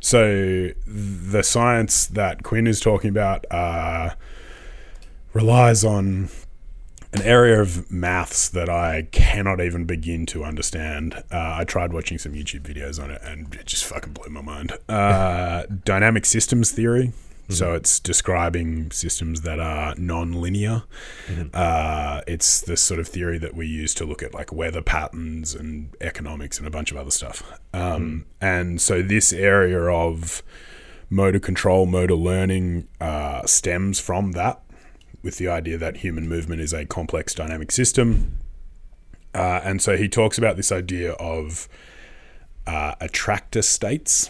[0.02, 4.16] So the science that Quinn is talking about uh,
[5.34, 6.28] relies on
[7.14, 11.16] an area of maths that I cannot even begin to understand.
[11.32, 14.42] Uh, I tried watching some YouTube videos on it and it just fucking blew my
[14.42, 14.74] mind.
[14.90, 17.14] Uh, dynamic systems theory.
[17.50, 20.84] So it's describing systems that are non-linear.
[21.54, 25.54] Uh, it's the sort of theory that we use to look at like weather patterns
[25.54, 27.60] and economics and a bunch of other stuff.
[27.74, 30.42] Um, And so this area of
[31.12, 34.63] motor control, motor learning uh, stems from that
[35.24, 38.38] with the idea that human movement is a complex dynamic system.
[39.34, 41.68] Uh, and so he talks about this idea of
[42.68, 44.30] uh, attractor states.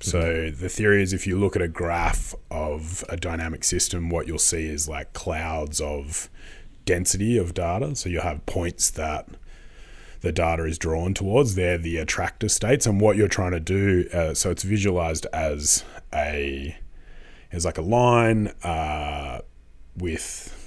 [0.00, 4.26] So the theory is if you look at a graph of a dynamic system, what
[4.26, 6.28] you'll see is like clouds of
[6.84, 7.96] density of data.
[7.96, 9.26] So you'll have points that
[10.20, 11.54] the data is drawn towards.
[11.54, 12.86] They're the attractor states.
[12.86, 16.76] And what you're trying to do, uh, so it's visualized as a,
[17.50, 19.40] as like a line uh,
[19.96, 20.60] with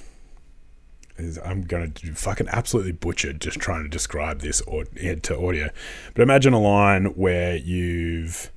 [1.17, 5.69] is I'm going to fucking absolutely butcher just trying to describe this or to audio.
[6.13, 8.51] But imagine a line where you've,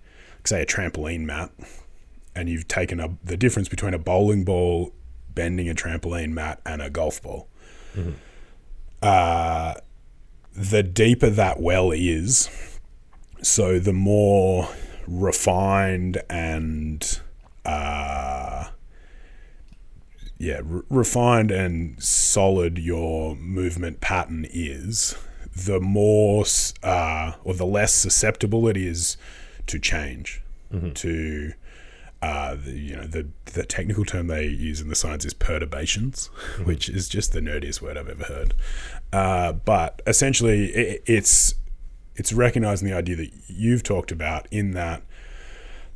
[0.45, 1.51] say, a trampoline mat,
[2.35, 4.93] and you've taken a, the difference between a bowling ball
[5.35, 7.49] bending a trampoline mat and a golf ball.
[9.01, 9.75] Uh,
[10.53, 12.79] the deeper that well is,
[13.43, 14.69] so the more
[15.07, 17.21] refined and
[17.65, 18.69] uh,
[20.41, 25.15] yeah, re- refined and solid your movement pattern is,
[25.55, 26.47] the more
[26.83, 29.19] uh, or the less susceptible it is
[29.67, 30.43] to change.
[30.95, 31.53] To
[32.23, 36.31] uh, the, you know the the technical term they use in the science is perturbations,
[36.65, 38.55] which is just the nerdiest word I've ever heard.
[39.13, 41.55] Uh, but essentially, it, it's
[42.17, 45.03] it's recognizing the idea that you've talked about in that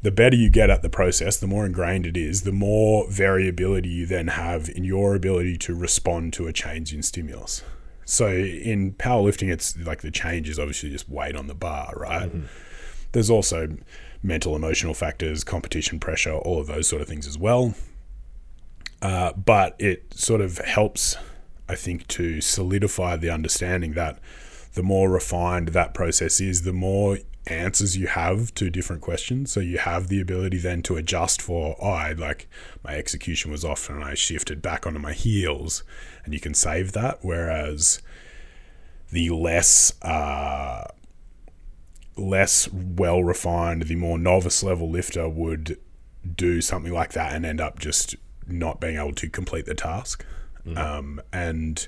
[0.05, 3.89] the better you get at the process, the more ingrained it is, the more variability
[3.89, 7.65] you then have in your ability to respond to a change in stimulus.
[8.05, 12.29] So in powerlifting, it's like the change is obviously just weight on the bar, right?
[12.29, 12.47] Mm-hmm.
[13.13, 13.79] There's also
[14.23, 17.75] mental, emotional factors, competition pressure, all of those sort of things as well.
[19.01, 21.17] Uh, but it sort of helps,
[21.67, 24.19] I think, to solidify the understanding that
[24.75, 29.53] the more refined that process is, the more answers you have to different questions.
[29.53, 32.49] So you have the ability then to adjust for, oh, I like
[32.83, 35.83] my execution was off and I shifted back onto my heels,
[36.25, 37.19] and you can save that.
[37.23, 38.01] Whereas
[39.11, 40.85] the less uh,
[42.17, 45.79] less well refined, the more novice level lifter would
[46.35, 50.25] do something like that and end up just not being able to complete the task.
[50.67, 50.79] Mm-hmm.
[50.79, 51.87] Um, and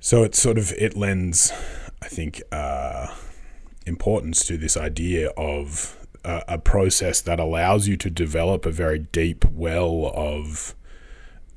[0.00, 1.52] so it sort of it lends,
[2.00, 2.42] I think.
[2.50, 3.14] Uh,
[3.90, 9.00] importance to this idea of a, a process that allows you to develop a very
[9.00, 10.74] deep well of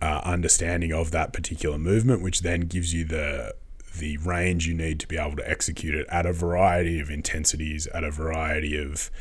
[0.02, 3.56] uh, understanding of that particular movement, which then gives you the
[4.00, 7.86] the range you need to be able to execute it at a variety of intensities,
[7.88, 9.12] at a variety of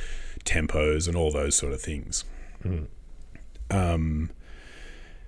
[0.44, 2.25] tempos, and all those sort of things.
[2.64, 2.87] Mm.
[3.70, 4.31] Um,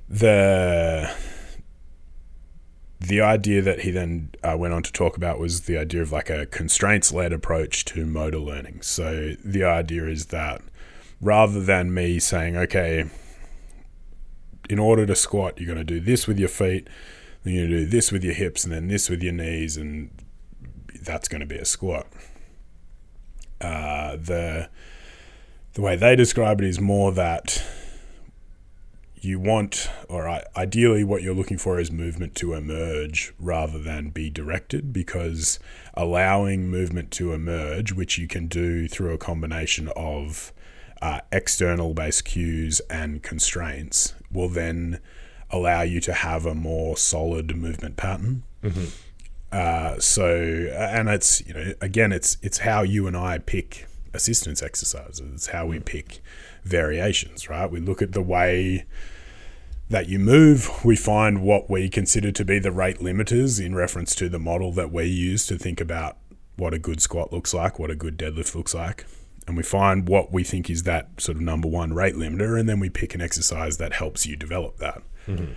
[0.09, 1.14] the
[3.07, 6.12] the idea that he then uh, went on to talk about was the idea of
[6.12, 8.83] like a constraints led approach to motor learning.
[8.83, 10.62] So the idea is that
[11.21, 13.05] rather than me saying, okay,
[14.71, 16.88] in order to squat, you're going to do this with your feet,
[17.43, 19.77] then you're going to do this with your hips, and then this with your knees,
[19.77, 20.11] and
[21.03, 22.07] that's going to be a squat.
[23.61, 24.69] Uh, the
[25.75, 27.62] the way they describe it is more that
[29.25, 34.31] you want, or ideally, what you're looking for is movement to emerge rather than be
[34.31, 35.59] directed, because
[35.95, 40.53] allowing movement to emerge, which you can do through a combination of
[41.03, 45.01] uh, external based cues and constraints, will then
[45.51, 48.43] allow you to have a more solid movement pattern.
[48.63, 48.87] Mm-hmm.
[49.53, 54.63] Uh, so, and it's you know again, it's it's how you and I pick assistance
[54.63, 55.21] exercises.
[55.33, 55.85] It's how we mm.
[55.85, 56.21] pick
[56.65, 57.71] variations, right?
[57.71, 58.85] We look at the way
[59.88, 64.14] that you move, we find what we consider to be the rate limiters in reference
[64.16, 66.16] to the model that we use to think about
[66.57, 69.05] what a good squat looks like, what a good deadlift looks like.
[69.47, 72.68] And we find what we think is that sort of number one rate limiter, and
[72.68, 75.03] then we pick an exercise that helps you develop that.
[75.27, 75.53] Mm-hmm.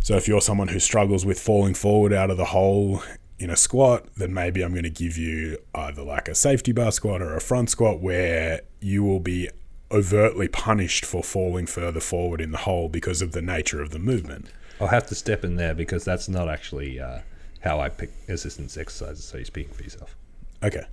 [0.00, 3.02] So if you're someone who struggles with falling forward out of the hole
[3.38, 6.92] in a squat, then maybe I'm going to give you either like a safety bar
[6.92, 9.48] squat or a front squat where you will be
[9.90, 13.98] overtly punished for falling further forward in the hole because of the nature of the
[13.98, 14.46] movement.
[14.80, 17.20] I'll have to step in there because that's not actually uh,
[17.60, 19.24] how I pick assistance exercises.
[19.24, 20.16] So you're speaking for yourself.
[20.62, 20.84] Okay,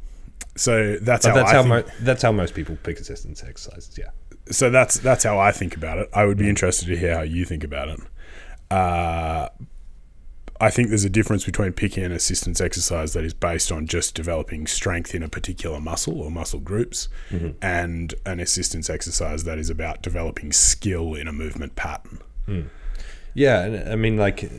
[0.55, 3.43] so that's but how that's I how think, mo- that's how most people pick assistance
[3.43, 3.97] exercises.
[3.97, 4.09] Yeah.
[4.51, 6.09] So that's that's how I think about it.
[6.13, 7.99] I would be interested to hear how you think about it.
[8.69, 9.49] Uh,
[10.63, 14.15] I think there's a difference between picking an assistance exercise that is based on just
[14.15, 17.49] developing strength in a particular muscle or muscle groups mm-hmm.
[17.61, 22.19] and an assistance exercise that is about developing skill in a movement pattern.
[22.47, 22.69] Mm.
[23.33, 24.49] Yeah, and I mean, like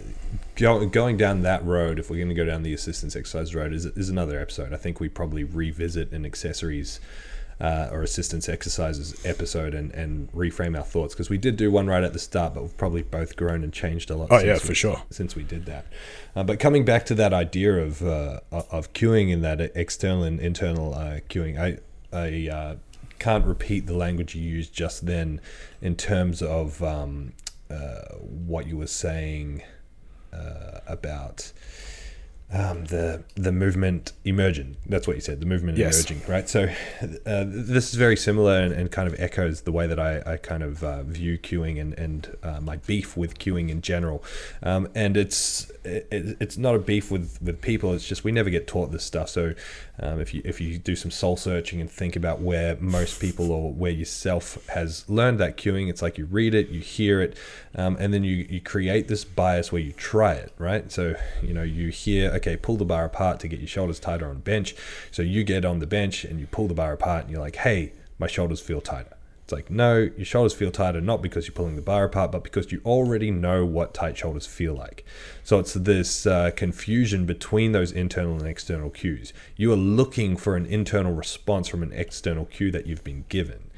[0.56, 3.72] go, going down that road, if we're going to go down the assistance exercise road,
[3.72, 4.74] is, is another episode.
[4.74, 7.00] I think we probably revisit an accessories
[7.60, 11.86] uh, or assistance exercises episode and, and reframe our thoughts because we did do one
[11.86, 14.28] right at the start, but we've probably both grown and changed a lot.
[14.30, 15.02] Oh yeah, for sure.
[15.10, 15.86] Since we did that,
[16.34, 20.40] uh, but coming back to that idea of uh, of cueing in that external and
[20.40, 21.78] internal uh, cueing, I
[22.16, 22.76] I uh,
[23.18, 25.40] can't repeat the language you used just then
[25.80, 27.32] in terms of um,
[27.70, 29.62] uh, what you were saying
[30.86, 31.52] about
[32.52, 34.76] um, the the movement emerging.
[34.87, 35.40] That's what you said.
[35.40, 35.96] The movement yes.
[35.96, 36.48] emerging, right?
[36.48, 36.68] So
[37.02, 40.37] uh, this is very similar and, and, kind of echoes the way that I, I
[40.37, 44.22] kind of uh, view cueing and and uh, my beef with cueing in general.
[44.62, 47.94] Um, and it's it, it's not a beef with with people.
[47.94, 49.30] It's just we never get taught this stuff.
[49.30, 49.54] So
[49.98, 53.50] um, if you if you do some soul searching and think about where most people
[53.50, 57.37] or where yourself has learned that cueing, it's like you read it, you hear it,
[57.74, 60.92] um, and then you you create this bias where you try it, right?
[60.92, 64.28] So you know you hear okay, pull the bar apart to get your shoulders tighter
[64.28, 64.74] on bench.
[65.10, 67.56] So you get on the bench and you pull the bar apart and you're like,
[67.56, 69.16] hey, my shoulders feel tighter.
[69.44, 72.42] It's like, no, your shoulders feel tighter not because you're pulling the bar apart, but
[72.42, 75.04] because you already know what tight shoulders feel like.
[75.42, 79.34] So it's this uh, confusion between those internal and external cues.
[79.54, 83.70] You are looking for an internal response from an external cue that you've been given.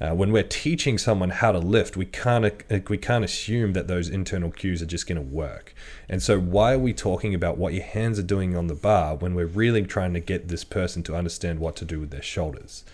[0.00, 3.88] Uh, when we're teaching someone how to lift, we can't uh, we can't assume that
[3.88, 5.74] those internal cues are just going to work.
[6.08, 9.16] And so, why are we talking about what your hands are doing on the bar
[9.16, 12.22] when we're really trying to get this person to understand what to do with their
[12.22, 12.84] shoulders?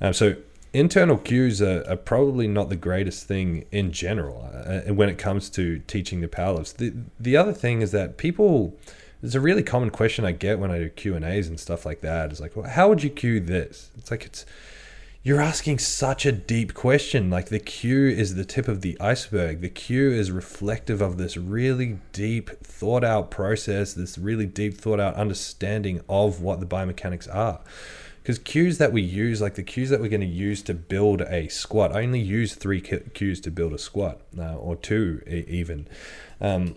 [0.00, 0.36] Um, so,
[0.72, 5.18] internal cues are, are probably not the greatest thing in general uh, and when it
[5.18, 6.74] comes to teaching the powerlifts.
[6.74, 8.74] The, the other thing is that people,
[9.22, 11.84] it's a really common question I get when I do Q and A's and stuff
[11.84, 12.32] like that.
[12.32, 13.90] Is like, well, how would you cue this?
[13.98, 14.46] It's like it's
[15.22, 17.28] you're asking such a deep question.
[17.28, 19.60] Like the cue is the tip of the iceberg.
[19.60, 25.00] The cue is reflective of this really deep, thought out process, this really deep, thought
[25.00, 27.60] out understanding of what the biomechanics are.
[28.22, 31.22] Because cues that we use, like the cues that we're going to use to build
[31.22, 35.88] a squat, I only use three cues to build a squat, uh, or two even.
[36.40, 36.76] Um,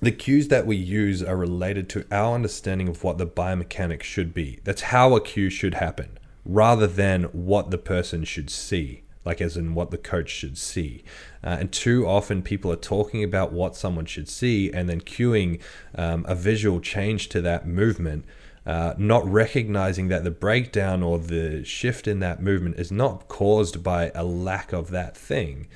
[0.00, 4.32] the cues that we use are related to our understanding of what the biomechanics should
[4.32, 4.60] be.
[4.62, 6.17] That's how a cue should happen
[6.48, 11.04] rather than what the person should see, like as in what the coach should see.
[11.44, 15.60] Uh, and too often people are talking about what someone should see and then cueing
[15.94, 18.24] um, a visual change to that movement.
[18.66, 23.82] Uh, not recognizing that the breakdown or the shift in that movement is not caused
[23.82, 25.66] by a lack of that thing,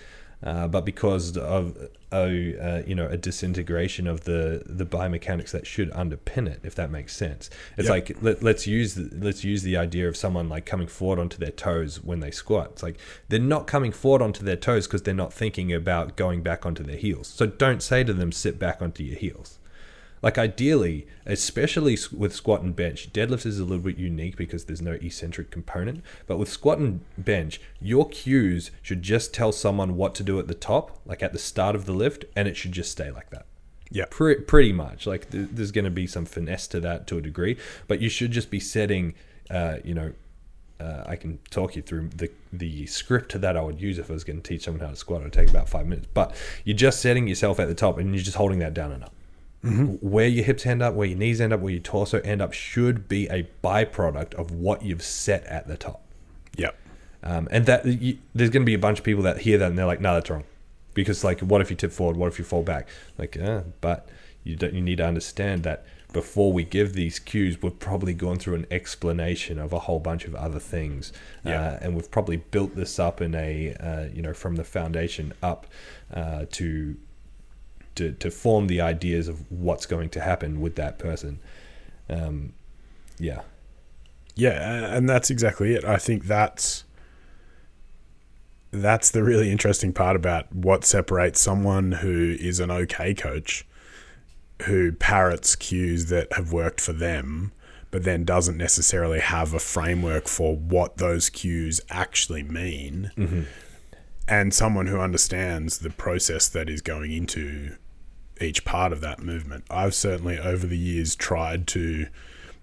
[0.42, 1.76] uh, but because of
[2.12, 6.74] a uh, you know a disintegration of the the biomechanics that should underpin it if
[6.74, 7.48] that makes sense.
[7.76, 7.90] It's yep.
[7.90, 11.38] like let, let's use the, let's use the idea of someone like coming forward onto
[11.38, 12.70] their toes when they squat.
[12.72, 16.42] It's like they're not coming forward onto their toes because they're not thinking about going
[16.42, 17.28] back onto their heels.
[17.28, 19.58] So don't say to them sit back onto your heels
[20.22, 24.80] like ideally, especially with squat and bench, deadlift is a little bit unique because there's
[24.80, 26.02] no eccentric component.
[26.26, 30.46] But with squat and bench, your cues should just tell someone what to do at
[30.46, 33.30] the top, like at the start of the lift, and it should just stay like
[33.30, 33.46] that.
[33.90, 35.06] Yeah, Pre- pretty much.
[35.06, 37.58] Like th- there's going to be some finesse to that to a degree,
[37.88, 39.14] but you should just be setting,
[39.50, 40.12] uh, you know,
[40.80, 44.14] uh, I can talk you through the the script that I would use if I
[44.14, 45.20] was going to teach someone how to squat.
[45.20, 46.08] It would take about five minutes.
[46.14, 49.04] But you're just setting yourself at the top, and you're just holding that down and
[49.04, 49.12] up.
[49.64, 50.06] Mm-hmm.
[50.06, 52.52] Where your hips end up, where your knees end up, where your torso end up
[52.52, 56.02] should be a byproduct of what you've set at the top.
[56.56, 56.76] Yep.
[57.22, 59.70] Um, and that you, there's going to be a bunch of people that hear that
[59.70, 60.44] and they're like, "No, that's wrong,"
[60.94, 62.16] because like, what if you tip forward?
[62.16, 62.88] What if you fall back?
[63.18, 64.08] Like, uh, but
[64.42, 64.74] you don't.
[64.74, 68.66] You need to understand that before we give these cues, we've probably gone through an
[68.70, 71.12] explanation of a whole bunch of other things,
[71.44, 71.60] yeah.
[71.60, 75.32] uh, and we've probably built this up in a uh, you know from the foundation
[75.42, 75.66] up
[76.12, 76.96] uh, to
[77.96, 81.40] to, to form the ideas of what's going to happen with that person.
[82.08, 82.54] Um,
[83.18, 83.42] yeah.
[84.34, 85.84] Yeah, and that's exactly it.
[85.84, 86.84] I think that's
[88.72, 93.66] that's the really interesting part about what separates someone who is an okay coach
[94.62, 97.52] who parrots cues that have worked for them
[97.90, 103.42] but then doesn't necessarily have a framework for what those cues actually mean mm-hmm.
[104.26, 107.76] and someone who understands the process that is going into
[108.42, 109.64] each part of that movement.
[109.70, 112.06] I've certainly over the years tried to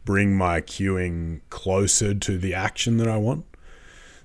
[0.05, 3.45] bring my cueing closer to the action that I want.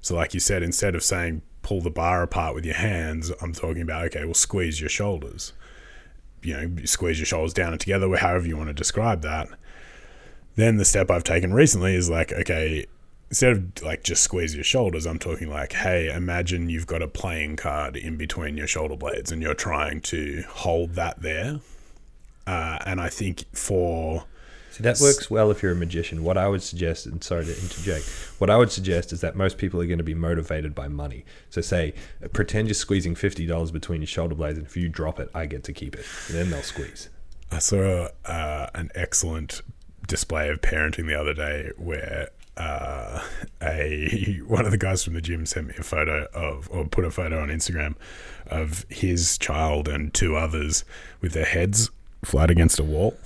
[0.01, 3.53] So, like you said, instead of saying pull the bar apart with your hands, I'm
[3.53, 5.53] talking about okay, well, squeeze your shoulders.
[6.43, 9.49] You know, squeeze your shoulders down and together, however you want to describe that.
[10.57, 12.87] Then the step I've taken recently is like, okay,
[13.31, 17.09] instead of like just squeeze your shoulders, I'm talking like, hey, imagine you've got a
[17.09, 21.61] playing card in between your shoulder blades and you're trying to hold that there.
[22.47, 24.25] Uh, and I think for.
[24.71, 26.25] See, that works well if you're a magician.
[26.25, 28.07] What I would suggest, and sorry to interject,
[28.39, 31.25] what I would suggest is that most people are going to be motivated by money.
[31.49, 31.95] So, say,
[32.33, 35.63] pretend you're squeezing $50 between your shoulder blades, and if you drop it, I get
[35.65, 36.05] to keep it.
[36.27, 37.09] And then they'll squeeze.
[37.53, 39.63] I saw uh, an excellent
[40.09, 43.21] display of parenting the other day where uh,
[43.63, 47.05] a one of the guys from the gym sent me a photo of, or put
[47.05, 47.95] a photo on Instagram
[48.47, 50.85] of his child and two others
[51.21, 51.91] with their heads
[52.25, 53.17] flat against a wall,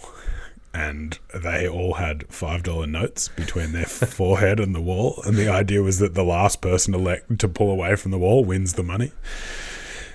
[0.73, 5.49] and they all had five dollar notes between their forehead and the wall, and the
[5.49, 8.75] idea was that the last person to let to pull away from the wall wins
[8.75, 9.13] the money.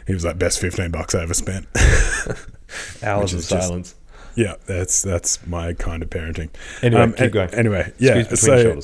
[0.07, 1.67] He was like, "Best fifteen bucks I ever spent."
[3.03, 3.91] Hours of silence.
[3.91, 3.99] Just,
[4.35, 6.49] yeah, that's that's my kind of parenting.
[6.81, 7.53] Anyway, um, keep going.
[7.53, 8.23] Anyway, yeah.
[8.33, 8.81] so,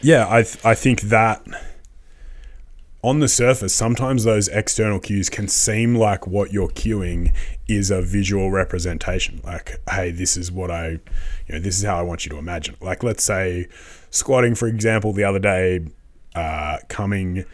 [0.00, 1.44] yeah, I th- I think that
[3.02, 7.32] on the surface, sometimes those external cues can seem like what you're cueing
[7.68, 9.40] is a visual representation.
[9.44, 11.00] Like, hey, this is what I, you
[11.50, 12.74] know, this is how I want you to imagine.
[12.80, 13.68] Like, let's say
[14.10, 15.86] squatting, for example, the other day,
[16.34, 17.44] uh, coming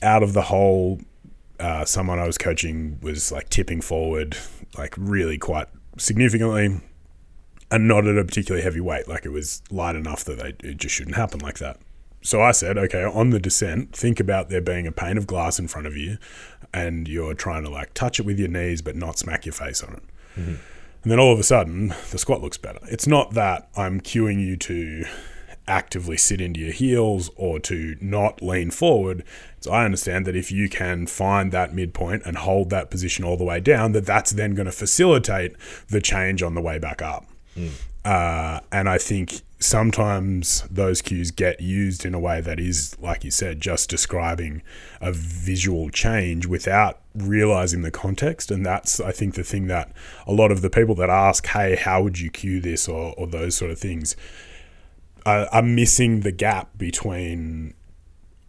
[0.00, 1.00] out of the hole,
[1.58, 4.36] uh, someone I was coaching was like tipping forward,
[4.78, 5.66] like really quite
[5.98, 6.80] significantly
[7.72, 9.08] and not at a particularly heavy weight.
[9.08, 11.78] Like it was light enough that they, it just shouldn't happen like that.
[12.20, 15.58] So I said, okay, on the descent, think about there being a pane of glass
[15.58, 16.18] in front of you
[16.72, 19.82] and you're trying to like touch it with your knees but not smack your face
[19.82, 20.02] on it.
[20.36, 20.54] Mm-hmm.
[21.02, 22.78] And then all of a sudden, the squat looks better.
[22.88, 25.04] It's not that I'm cueing you to
[25.66, 29.24] actively sit into your heels or to not lean forward.
[29.60, 33.36] So I understand that if you can find that midpoint and hold that position all
[33.36, 35.56] the way down, that that's then going to facilitate
[35.88, 37.26] the change on the way back up.
[38.04, 43.22] Uh, and I think sometimes those cues get used in a way that is, like
[43.22, 44.62] you said, just describing
[45.00, 48.50] a visual change without realizing the context.
[48.50, 49.92] And that's, I think, the thing that
[50.26, 53.26] a lot of the people that ask, hey, how would you cue this or, or
[53.26, 54.16] those sort of things,
[55.24, 57.74] are, are missing the gap between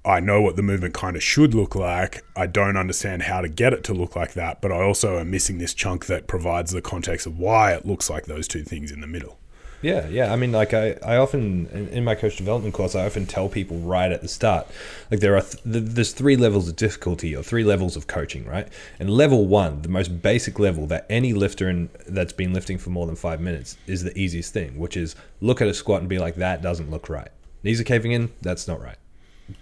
[0.06, 2.26] I know what the movement kind of should look like.
[2.36, 5.32] I don't understand how to get it to look like that, but I also am
[5.32, 8.91] missing this chunk that provides the context of why it looks like those two things
[8.91, 9.39] in the middle.
[9.82, 10.32] Yeah, yeah.
[10.32, 13.49] I mean, like I, I often in, in my coach development course, I often tell
[13.49, 14.68] people right at the start,
[15.12, 18.45] like there are th- th- there's three levels of difficulty or three levels of coaching,
[18.45, 18.68] right?
[18.99, 22.91] And level one, the most basic level that any lifter in, that's been lifting for
[22.91, 26.10] more than five minutes is the easiest thing, which is look at a squat and
[26.10, 27.30] be like, that doesn't look right.
[27.62, 28.97] Knees are caving in, that's not right.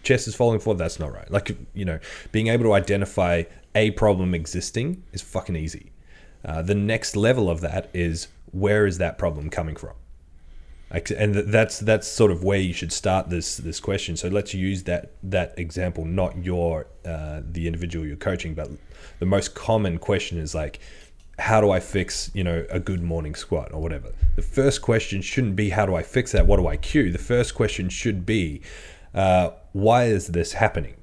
[0.04, 1.30] Chest is falling forward, that's not right.
[1.30, 2.00] Like you know,
[2.32, 3.44] being able to identify
[3.76, 5.92] a problem existing is fucking easy.
[6.44, 9.94] Uh, the next level of that is where is that problem coming from?
[11.16, 14.18] And that's that's sort of where you should start this this question.
[14.18, 18.70] So let's use that that example, not your uh, the individual you're coaching, but
[19.20, 20.82] the most common question is like,
[21.40, 24.12] how do I fix you know a good morning squat or whatever.
[24.36, 26.46] The first question shouldn't be how do I fix that?
[26.46, 27.10] What do I cue?
[27.10, 28.62] The first question should be,
[29.14, 30.96] uh, why is this happening?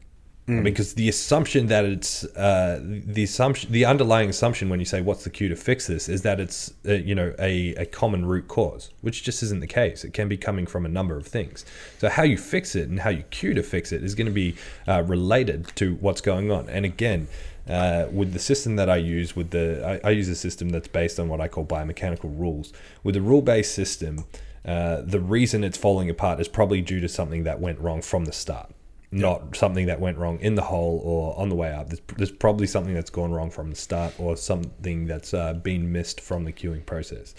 [0.63, 5.25] because the assumption that it's uh, the assumption the underlying assumption when you say what's
[5.25, 6.09] the cue to fix this?
[6.09, 9.67] is that it's uh, you know a, a common root cause which just isn't the
[9.67, 10.05] case.
[10.05, 11.67] It can be coming from a number of things.
[11.99, 14.33] So how you fix it and how you cue to fix it is going to
[14.33, 14.57] be
[14.87, 16.69] uh, related to what's going on.
[16.71, 17.29] And again
[17.69, 20.89] uh, with the system that I use, with the I, I use a system that's
[20.89, 22.73] based on what I call biomechanical rules.
[23.03, 24.25] With a rule-based system,
[24.65, 28.25] uh, the reason it's falling apart is probably due to something that went wrong from
[28.25, 28.75] the start
[29.11, 31.89] not something that went wrong in the hole or on the way up.
[31.89, 35.91] There's, there's probably something that's gone wrong from the start or something that's uh, been
[35.93, 37.35] missed from the cueing process.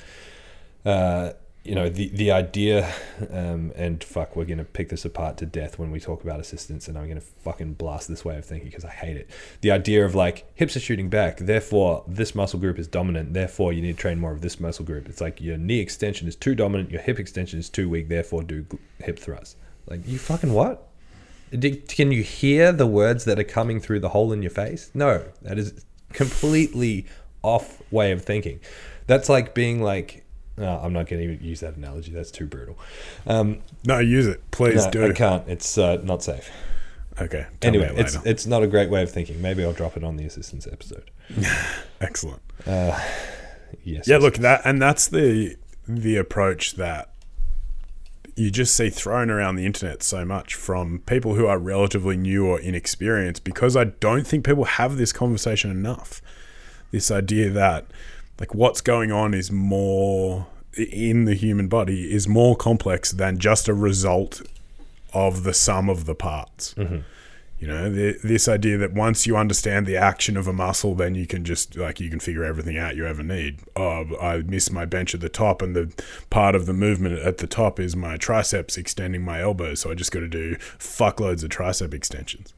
[0.84, 2.91] Uh, you know, the, the idea,
[3.32, 6.88] um, and fuck, we're to pick this apart to death when we talk about assistance,
[6.88, 9.30] and I'm to fucking blast this way of thinking because I hate it.
[9.62, 13.74] The idea of like hips are shooting back, therefore this muscle group is dominant, therefore
[13.74, 15.10] you need to train more of this muscle group.
[15.10, 18.43] It's like your knee extension is too dominant, your hip extension is too weak, therefore
[18.43, 18.66] do
[18.99, 19.57] hip thrust.
[19.86, 20.88] Like, you fucking what?
[21.51, 24.91] Can you hear the words that are coming through the hole in your face?
[24.93, 25.84] No, that is
[26.14, 27.07] completely
[27.41, 28.60] off way of thinking.
[29.07, 30.19] That's like being like,
[30.60, 32.12] no, I'm not going to use that analogy.
[32.12, 32.78] That's too brutal.
[33.26, 34.41] Um, No, use it.
[34.51, 35.05] Please no, do.
[35.05, 35.47] I can't.
[35.47, 36.51] It's uh, not safe.
[37.20, 37.47] Okay.
[37.62, 38.30] Anyway, it's later.
[38.30, 39.41] it's not a great way of thinking.
[39.41, 41.10] Maybe I'll drop it on the assistance episode.
[42.01, 42.41] excellent.
[43.84, 44.07] Yes.
[44.07, 45.55] Yeah, look that, and that's the
[45.88, 47.10] the approach that
[48.36, 52.47] you just see thrown around the internet so much from people who are relatively new
[52.47, 56.22] or inexperienced because I don't think people have this conversation enough.
[56.91, 57.88] This idea that
[58.40, 63.68] like what's going on is more in the human body is more complex than just
[63.68, 64.42] a result
[65.14, 66.76] of the sum of the parts.
[67.62, 71.14] You know, the, this idea that once you understand the action of a muscle, then
[71.16, 73.60] you can just like you can figure everything out you ever need.
[73.76, 75.92] Oh, I miss my bench at the top, and the
[76.30, 79.94] part of the movement at the top is my triceps extending my elbows, so I
[79.94, 82.54] just got to do fuckloads of tricep extensions.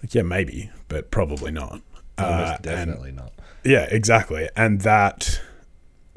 [0.00, 1.80] Like, yeah, maybe, but probably not.
[2.16, 3.32] Uh, Almost and- definitely not.
[3.66, 4.48] Yeah, exactly.
[4.56, 5.40] And that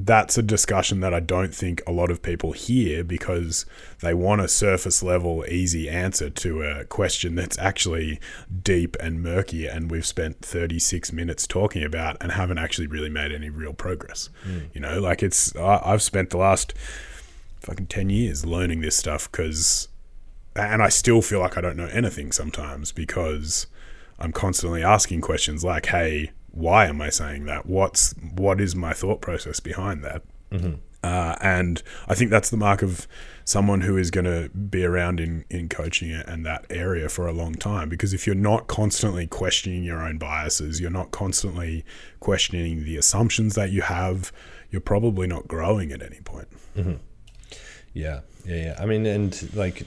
[0.02, 3.66] that's a discussion that I don't think a lot of people hear because
[4.00, 8.18] they want a surface level easy answer to a question that's actually
[8.62, 13.30] deep and murky and we've spent 36 minutes talking about and haven't actually really made
[13.30, 14.30] any real progress.
[14.42, 14.60] Hmm.
[14.72, 16.72] You know, like it's I, I've spent the last
[17.60, 19.88] fucking 10 years learning this stuff cuz
[20.56, 23.66] and I still feel like I don't know anything sometimes because
[24.18, 27.66] I'm constantly asking questions like, "Hey, why am I saying that?
[27.66, 30.22] What's what is my thought process behind that?"
[31.02, 33.08] Uh, and I think that's the mark of
[33.44, 37.32] someone who is going to be around in in coaching and that area for a
[37.32, 37.88] long time.
[37.88, 41.84] Because if you're not constantly questioning your own biases, you're not constantly
[42.20, 44.30] questioning the assumptions that you have,
[44.70, 46.48] you're probably not growing at any point.
[47.92, 48.76] Yeah, yeah, yeah.
[48.78, 49.84] I mean, and like,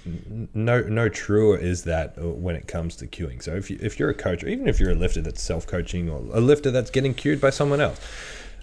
[0.53, 3.41] no, no truer is that uh, when it comes to cueing.
[3.41, 5.65] So if you if you're a coach, or even if you're a lifter that's self
[5.65, 7.99] coaching, or a lifter that's getting cued by someone else,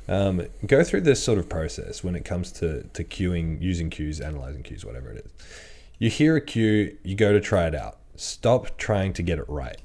[0.09, 4.21] um, go through this sort of process when it comes to to cueing, using cues,
[4.21, 5.33] analyzing cues, whatever it is.
[5.99, 7.99] You hear a cue, you go to try it out.
[8.17, 9.79] Stop trying to get it right.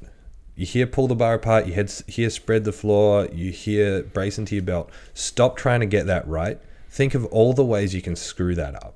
[0.55, 4.37] You hear pull the bar apart, you hear, hear spread the floor, you hear brace
[4.37, 4.89] into your belt.
[5.13, 6.59] Stop trying to get that right.
[6.89, 8.94] Think of all the ways you can screw that up.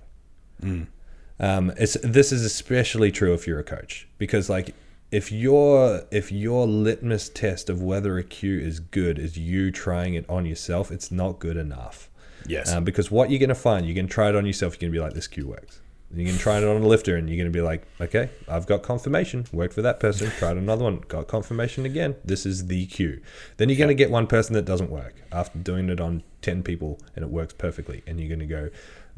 [1.41, 4.75] Um, it's this is especially true if you're a coach because like
[5.11, 10.13] if your if your litmus test of whether a cue is good is you trying
[10.13, 12.09] it on yourself, it's not good enough.
[12.47, 12.71] Yes.
[12.71, 14.73] Um, because what you're going to find, you're going to try it on yourself.
[14.73, 15.81] You're going to be like, this cue works.
[16.11, 18.31] You're going to try it on a lifter, and you're going to be like, okay,
[18.47, 19.45] I've got confirmation.
[19.51, 20.31] Worked for that person.
[20.31, 21.03] Tried another one.
[21.07, 22.15] Got confirmation again.
[22.25, 23.21] This is the cue.
[23.57, 26.63] Then you're going to get one person that doesn't work after doing it on 10
[26.63, 28.01] people and it works perfectly.
[28.07, 28.69] And you're going to go,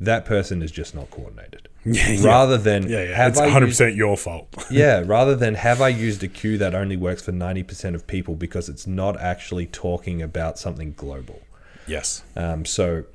[0.01, 1.67] that person is just not coordinated.
[1.83, 2.27] Yeah, yeah.
[2.27, 3.15] Rather than, yeah, yeah.
[3.15, 4.47] have It's 100 percent your fault.
[4.69, 8.35] yeah, rather than have I used a cue that only works for 90% of people
[8.35, 11.41] because it's not actually talking about something global.
[11.87, 12.21] yes.
[12.35, 13.05] Um, so,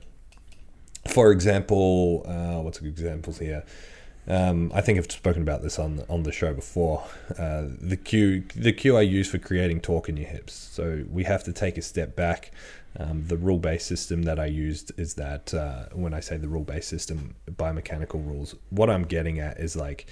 [1.09, 3.63] for example, uh, what's good examples here?
[4.29, 7.05] Um, I think I've spoken about this on on the show before.
[7.39, 10.55] Uh, the cue the cue I use for creating torque in your hips.
[10.55, 12.51] So we have to take a step back.
[12.99, 16.49] Um, the rule based system that I used is that uh, when I say the
[16.49, 20.07] rule based system, biomechanical rules, what I'm getting at is like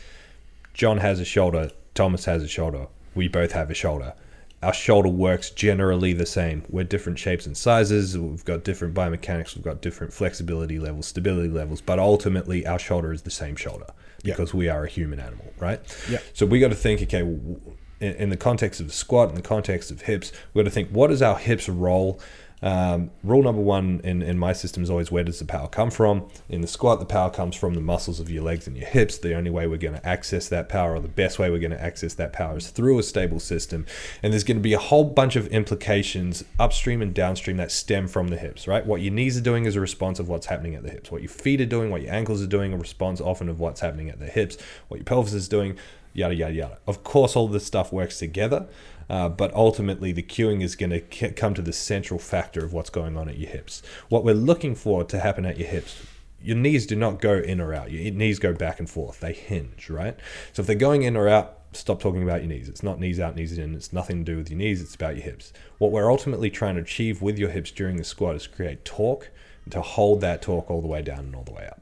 [0.74, 4.14] John has a shoulder, Thomas has a shoulder, we both have a shoulder.
[4.62, 6.64] Our shoulder works generally the same.
[6.70, 8.16] We're different shapes and sizes.
[8.16, 9.55] We've got different biomechanics.
[9.55, 13.87] We've got different flexibility levels, stability levels, but ultimately our shoulder is the same shoulder
[14.22, 15.80] because we are a human animal, right?
[16.11, 16.18] Yeah.
[16.32, 19.43] So we got to think, okay, in, in the context of the squat, in the
[19.43, 22.18] context of hips, we got to think, what is our hips role?
[22.64, 25.90] Um, rule number one in, in my system is always where does the power come
[25.90, 26.26] from?
[26.48, 29.18] In the squat, the power comes from the muscles of your legs and your hips.
[29.18, 31.72] The only way we're going to access that power, or the best way we're going
[31.72, 33.84] to access that power, is through a stable system.
[34.22, 38.08] And there's going to be a whole bunch of implications upstream and downstream that stem
[38.08, 38.86] from the hips, right?
[38.86, 41.12] What your knees are doing is a response of what's happening at the hips.
[41.12, 43.82] What your feet are doing, what your ankles are doing, a response often of what's
[43.82, 44.56] happening at the hips.
[44.88, 45.76] What your pelvis is doing,
[46.14, 46.78] yada yada yada.
[46.86, 48.66] Of course, all this stuff works together,
[49.09, 52.90] uh, but ultimately the cueing is going to come to the central factor of what's
[52.90, 53.82] going on at your hips.
[54.09, 56.05] What we're looking for to happen at your hips.
[56.42, 57.90] Your knees do not go in or out.
[57.90, 59.20] Your knees go back and forth.
[59.20, 60.16] They hinge, right?
[60.52, 62.68] So if they're going in or out, stop talking about your knees.
[62.68, 63.74] It's not knees out, knees in.
[63.74, 64.82] It's nothing to do with your knees.
[64.82, 65.52] It's about your hips.
[65.78, 69.30] What we're ultimately trying to achieve with your hips during the squat is create torque
[69.70, 71.80] to hold that torque all the way down and all the way up.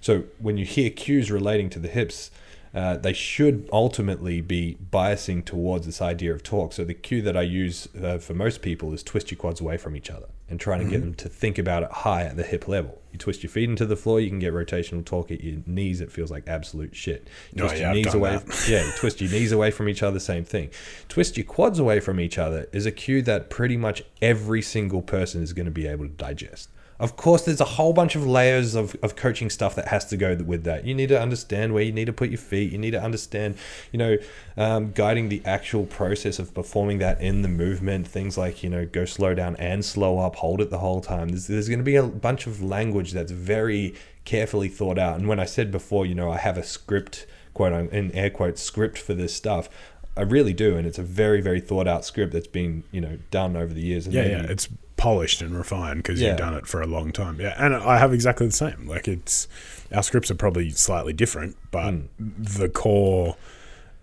[0.00, 2.30] So when you hear cues relating to the hips,
[2.74, 6.72] uh, they should ultimately be biasing towards this idea of torque.
[6.72, 9.76] So the cue that I use uh, for most people is twist your quads away
[9.76, 12.42] from each other and trying to get them to think about it high at the
[12.42, 12.98] hip level.
[13.12, 16.00] You twist your feet into the floor, you can get rotational torque at your knees.
[16.00, 17.28] It feels like absolute shit.
[17.54, 18.40] You Oh, yeah, your knees away.
[18.68, 20.18] yeah, you twist your knees away from each other.
[20.18, 20.70] Same thing.
[21.08, 25.02] Twist your quads away from each other is a cue that pretty much every single
[25.02, 26.70] person is going to be able to digest.
[27.00, 30.16] Of course, there's a whole bunch of layers of, of coaching stuff that has to
[30.16, 30.84] go with that.
[30.84, 32.72] You need to understand where you need to put your feet.
[32.72, 33.56] You need to understand,
[33.92, 34.16] you know,
[34.56, 38.08] um, guiding the actual process of performing that in the movement.
[38.08, 41.28] Things like, you know, go slow down and slow up, hold it the whole time.
[41.28, 43.94] There's, there's going to be a bunch of language that's very
[44.24, 45.18] carefully thought out.
[45.18, 48.60] And when I said before, you know, I have a script, quote, in air quotes,
[48.60, 49.70] script for this stuff.
[50.18, 53.18] I really do, and it's a very, very thought out script that's been, you know,
[53.30, 54.06] done over the years.
[54.06, 54.42] And Yeah, yeah.
[54.48, 56.28] It's polished and refined because Yeah.
[56.30, 57.40] you've done it for a long time.
[57.40, 58.86] Yeah, and I have exactly the same.
[58.88, 59.46] Like it's
[59.92, 62.00] our scripts are probably slightly different, but Hmm.
[62.38, 63.36] the core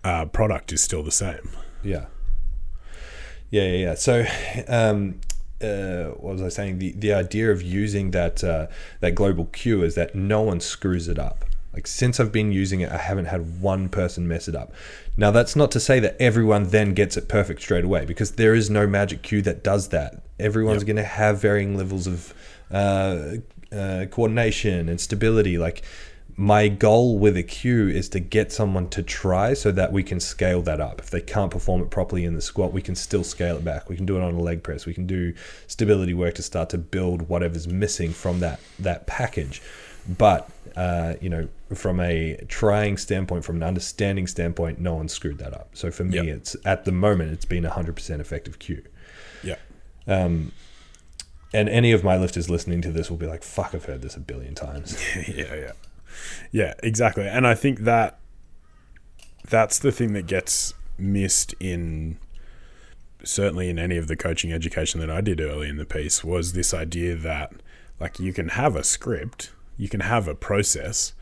[0.03, 1.49] uh, product is still the same.
[1.83, 2.05] Yeah.
[3.49, 3.93] Yeah, yeah, yeah.
[3.95, 4.25] So,
[4.67, 5.19] um,
[5.61, 6.79] uh, what was I saying?
[6.79, 8.67] The the idea of using that uh,
[8.99, 11.44] that global cue is that no one screws it up.
[11.75, 14.73] Like since I've been using it, I haven't had one person mess it up.
[15.17, 18.55] Now that's not to say that everyone then gets it perfect straight away, because there
[18.55, 20.23] is no magic cue that does that.
[20.39, 22.33] Everyone's going to have varying levels of
[22.71, 23.37] uh,
[23.71, 25.57] uh, coordination and stability.
[25.57, 25.83] Like
[26.37, 30.19] my goal with a cue is to get someone to try so that we can
[30.19, 30.99] scale that up.
[30.99, 33.89] If they can't perform it properly in the squat, we can still scale it back.
[33.89, 34.85] We can do it on a leg press.
[34.85, 35.33] We can do
[35.67, 39.61] stability work to start to build whatever's missing from that that package.
[40.07, 45.37] But uh, you know, from a trying standpoint, from an understanding standpoint, no one screwed
[45.39, 45.69] that up.
[45.73, 46.25] So for me, Yep.
[46.25, 48.83] it's at the moment it's been a hundred percent effective cue.
[49.43, 49.55] Yeah.
[50.07, 50.51] Um,
[51.53, 54.15] and any of my lifters listening to this will be like, "Fuck, I've heard this
[54.15, 55.71] a billion times." yeah, yeah,
[56.51, 57.25] yeah, exactly.
[57.27, 58.19] And I think that
[59.47, 62.17] that's the thing that gets missed in
[63.23, 66.53] certainly in any of the coaching education that I did early in the piece was
[66.53, 67.53] this idea that
[67.99, 71.13] like you can have a script, you can have a process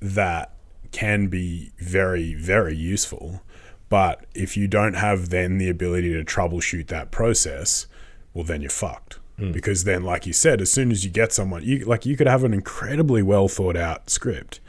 [0.00, 0.52] that
[0.90, 3.42] can be very very useful,
[3.88, 7.86] but if you don't have then the ability to troubleshoot that process,
[8.32, 9.18] well then you're fucked.
[9.38, 9.52] Hmm.
[9.52, 12.26] Because then like you said as soon as you get someone you like you could
[12.26, 14.60] have an incredibly well thought out script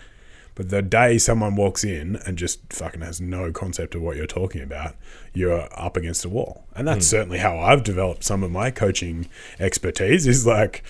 [0.60, 4.28] but the day someone walks in and just fucking has no concept of what you're
[4.28, 4.98] talking about,
[5.34, 6.66] you're up against a wall.
[6.76, 7.12] And that's hmm.
[7.12, 10.84] certainly how I've developed some of my coaching expertise is like,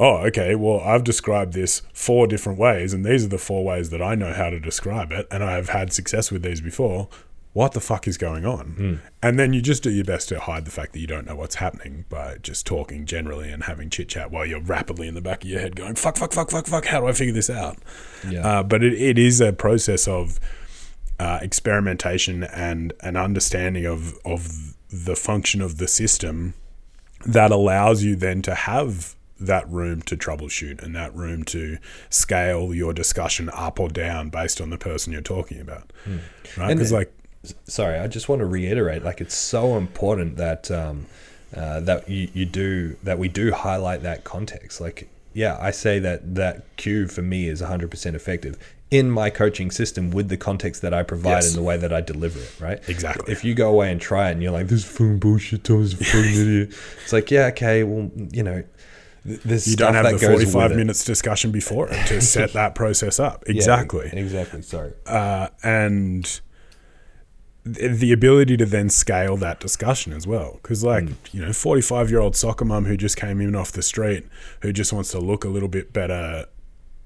[0.00, 3.90] oh, okay, well, I've described this four different ways, and these are the four ways
[3.90, 7.08] that I know how to describe it, and I've had success with these before.
[7.52, 8.74] What the fuck is going on?
[9.22, 11.34] And then you just do your best to hide the fact that you don't know
[11.34, 15.20] what's happening by just talking generally and having chit chat while you're rapidly in the
[15.20, 17.50] back of your head going, fuck, fuck, fuck, fuck, fuck, how do I figure this
[17.50, 17.76] out?
[18.28, 18.46] Yeah.
[18.46, 20.38] Uh, but it, it is a process of
[21.18, 26.54] uh, experimentation and an understanding of of the function of the system
[27.26, 31.78] that allows you then to have that room to troubleshoot and that room to
[32.10, 35.92] scale your discussion up or down based on the person you're talking about
[36.56, 37.12] right because like
[37.64, 41.06] sorry, I just want to reiterate, like it's so important that um,
[41.56, 44.80] uh, that you, you do that we do highlight that context.
[44.80, 48.58] Like, yeah, I say that that cue for me is 100% effective
[48.90, 51.48] in my coaching system with the context that I provide Yes.
[51.48, 52.60] and the way that I deliver it.
[52.60, 52.88] Right?
[52.88, 53.32] Exactly.
[53.32, 55.94] If you go away and try it and you're like, "This is fucking bullshit," Thomas,
[55.94, 56.74] is a fucking idiot.
[57.04, 58.64] It's like, yeah, okay, well, you know.
[59.26, 60.76] Th- There's you don't have that the 45 with it.
[60.76, 64.62] minutes discussion before it to set that process up Yeah, exactly exactly.
[64.62, 64.92] Sorry.
[65.06, 66.40] uh, and
[67.64, 72.10] th- the ability to then scale that discussion as well because like you know 45
[72.10, 74.26] year old soccer mum who just came in off the street
[74.62, 76.46] who just wants to look a little bit better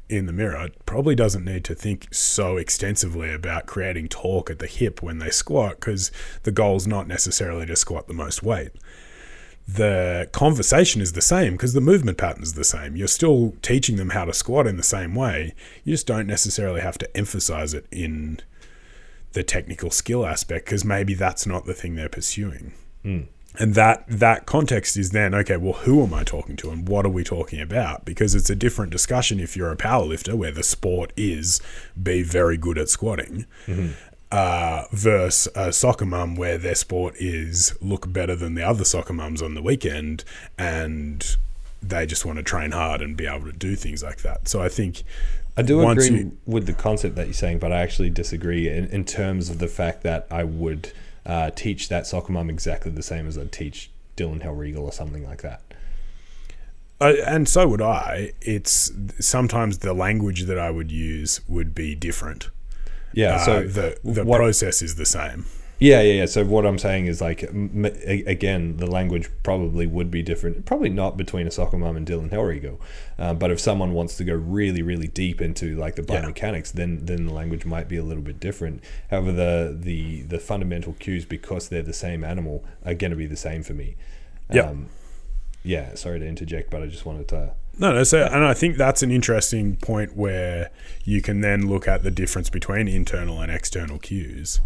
[0.09, 4.67] in the mirror probably doesn't need to think so extensively about creating torque at the
[4.67, 6.13] hip when they squat because
[6.43, 8.69] the goal's not necessarily to squat the most weight
[9.67, 12.97] the conversation is the same because the movement pattern is the same.
[12.97, 15.55] You're still teaching them how to squat in the same way.
[15.85, 18.41] You just don't necessarily have to emphasize it in
[19.33, 22.73] the technical skill aspect because maybe that's not the thing they're pursuing.
[23.03, 23.21] Hmm.
[23.57, 25.57] And that that context is then okay.
[25.57, 28.05] Well, who am I talking to, and what are we talking about?
[28.05, 31.61] Because it's a different discussion if you're a powerlifter, where the sport is
[32.01, 33.93] be very good at squatting, mm-hmm.
[34.35, 39.13] Uh, versus a soccer mum where their sport is look better than the other soccer
[39.13, 40.25] mums on the weekend
[40.59, 41.37] and
[41.81, 44.49] they just want to train hard and be able to do things like that.
[44.49, 45.05] So I think
[45.57, 48.87] I do agree you- with the concept that you're saying, but I actually disagree in,
[48.87, 50.91] in terms of the fact that I would
[51.25, 55.25] uh, teach that soccer mum exactly the same as I'd teach Dylan Hellregal or something
[55.25, 55.63] like that.
[57.01, 58.33] Uh, and so would I.
[58.41, 62.49] It's sometimes the language that I would use would be different.
[63.15, 63.37] Yeah.
[63.37, 65.47] Uh, so the the what- process is the same.
[65.81, 66.27] Yeah, yeah, yeah.
[66.27, 70.65] So what I'm saying is like, m- again, the language probably would be different.
[70.65, 72.79] Probably not between a soccer mom and Dylan Hellrigo,
[73.19, 76.23] uh, but if someone wants to go really, really deep into like the Yeah.
[76.23, 78.83] biomechanics, then then the language might be a little bit different.
[79.11, 83.27] However, the the the fundamental cues, because they're the same animal, are going to be
[83.27, 83.97] the same for me.
[84.53, 84.77] Yep.
[85.65, 85.95] yeah.
[85.97, 87.51] Sorry to interject, but I just wanted to.
[87.79, 88.05] No, no.
[88.05, 90.71] So, and I think that's an interesting point where
[91.05, 94.61] you can then look at the difference between internal and external cues.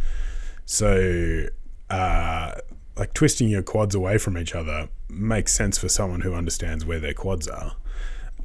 [0.67, 1.47] So,
[1.89, 2.53] uh,
[2.97, 6.99] like twisting your quads away from each other makes sense for someone who understands where
[6.99, 7.77] their quads are.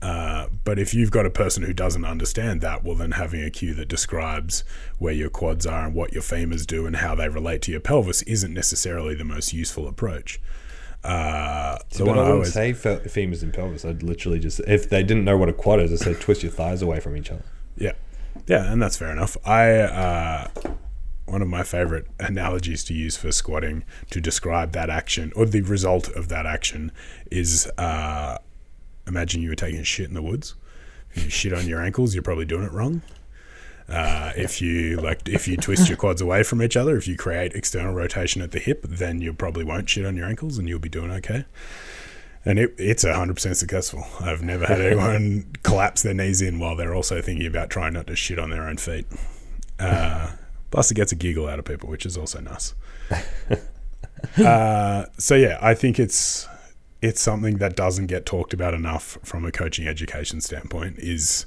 [0.01, 3.49] Uh, but if you've got a person who doesn't understand that, well, then having a
[3.49, 4.63] cue that describes
[4.99, 7.79] where your quads are and what your femurs do and how they relate to your
[7.79, 10.41] pelvis isn't necessarily the most useful approach.
[11.03, 13.83] Uh, the but one I I wouldn't always- say fe- femurs and pelvis.
[13.85, 16.51] I'd literally just if they didn't know what a quad is, I said twist your
[16.51, 17.43] thighs away from each other.
[17.77, 17.91] Yeah,
[18.47, 19.35] yeah, and that's fair enough.
[19.45, 20.47] I uh,
[21.25, 25.61] one of my favorite analogies to use for squatting to describe that action or the
[25.61, 26.91] result of that action
[27.31, 28.37] is uh,
[29.07, 30.55] imagine you were taking a shit in the woods.
[31.15, 33.01] If you shit on your ankles, you're probably doing it wrong.
[33.89, 37.17] Uh, if you like, if you twist your quads away from each other, if you
[37.17, 40.69] create external rotation at the hip, then you probably won't shit on your ankles, and
[40.69, 41.45] you'll be doing okay.
[42.45, 44.05] And it, it's hundred percent successful.
[44.19, 48.07] I've never had anyone collapse their knees in while they're also thinking about trying not
[48.07, 49.05] to shit on their own feet.
[49.79, 50.31] Uh,
[50.71, 52.73] plus, it gets a giggle out of people, which is also nice.
[54.37, 56.47] uh, so yeah, I think it's
[57.01, 60.99] it's something that doesn't get talked about enough from a coaching education standpoint.
[60.99, 61.45] Is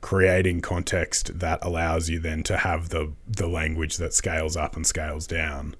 [0.00, 4.86] creating context that allows you then to have the the language that scales up and
[4.86, 5.74] scales down.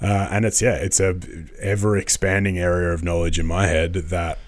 [0.00, 1.18] Uh, and it's yeah, it's a
[1.60, 4.38] ever expanding area of knowledge in my head that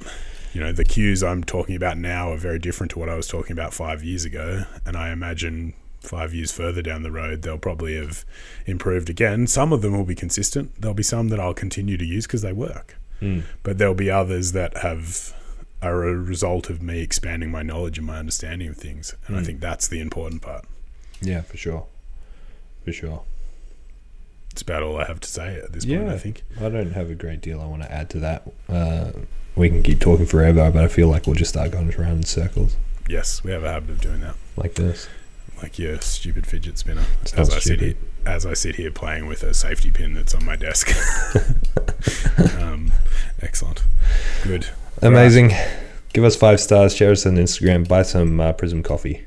[0.52, 3.28] you know the cues I'm talking about now are very different to what I was
[3.28, 7.58] talking about five years ago, and I imagine five years further down the road they'll
[7.58, 8.24] probably have
[8.64, 9.46] improved again.
[9.46, 10.80] Some of them will be consistent.
[10.80, 12.96] There'll be some that I'll continue to use because they work,
[13.62, 15.32] but there'll be others that have
[15.82, 19.42] are a result of me expanding my knowledge and my understanding of things, and I
[19.42, 20.64] think that's the important part.
[21.20, 21.86] Yeah, for sure,
[22.84, 23.22] for sure.
[24.52, 26.08] It's about all I have to say at this point.
[26.08, 26.42] I think.
[26.58, 28.50] I don't have a great deal I want to add to that.
[28.68, 29.12] Uh,
[29.54, 32.22] we can keep talking forever, but I feel like we'll just start going around in
[32.24, 32.76] circles
[33.08, 34.34] Yes, we have a habit of doing that.
[34.56, 35.08] like this.
[35.62, 37.04] like your stupid fidget spinner.
[37.22, 38.08] It's as I sit here, stupid.
[38.26, 40.88] as I sit here playing with a safety pin that's on my desk.
[42.58, 42.92] um,
[43.42, 43.82] excellent,
[44.42, 44.66] good.
[45.03, 45.53] Amazing.
[46.12, 49.26] Give us five stars, share us on Instagram, buy some uh, Prism coffee.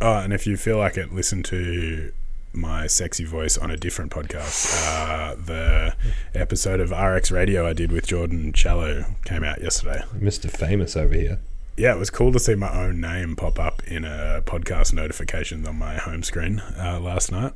[0.00, 2.12] Oh, and if you feel like it, listen to
[2.52, 4.84] my sexy voice on a different podcast.
[4.86, 5.94] Uh, the
[6.34, 10.02] episode of RX Radio I did with Jordan Shallow came out yesterday.
[10.14, 10.50] Mr.
[10.50, 11.38] Famous over here.
[11.78, 15.66] Yeah, it was cool to see my own name pop up in a podcast notifications
[15.66, 17.52] on my home screen uh, last night.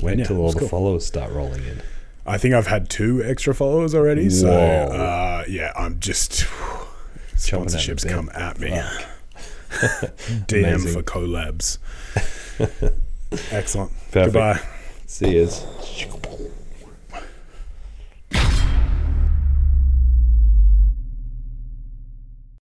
[0.00, 0.68] Wait Yeah, till all the cool.
[0.68, 1.82] followers start rolling in.
[2.24, 4.30] I think I've had two extra followers already.
[4.30, 6.46] So, uh, yeah, I'm just.
[7.42, 8.70] Sponsorships come at me.
[9.72, 11.78] DM for collabs.
[13.50, 13.90] Excellent.
[14.10, 14.34] Perfect.
[14.34, 14.60] Goodbye.
[15.06, 15.66] See yous.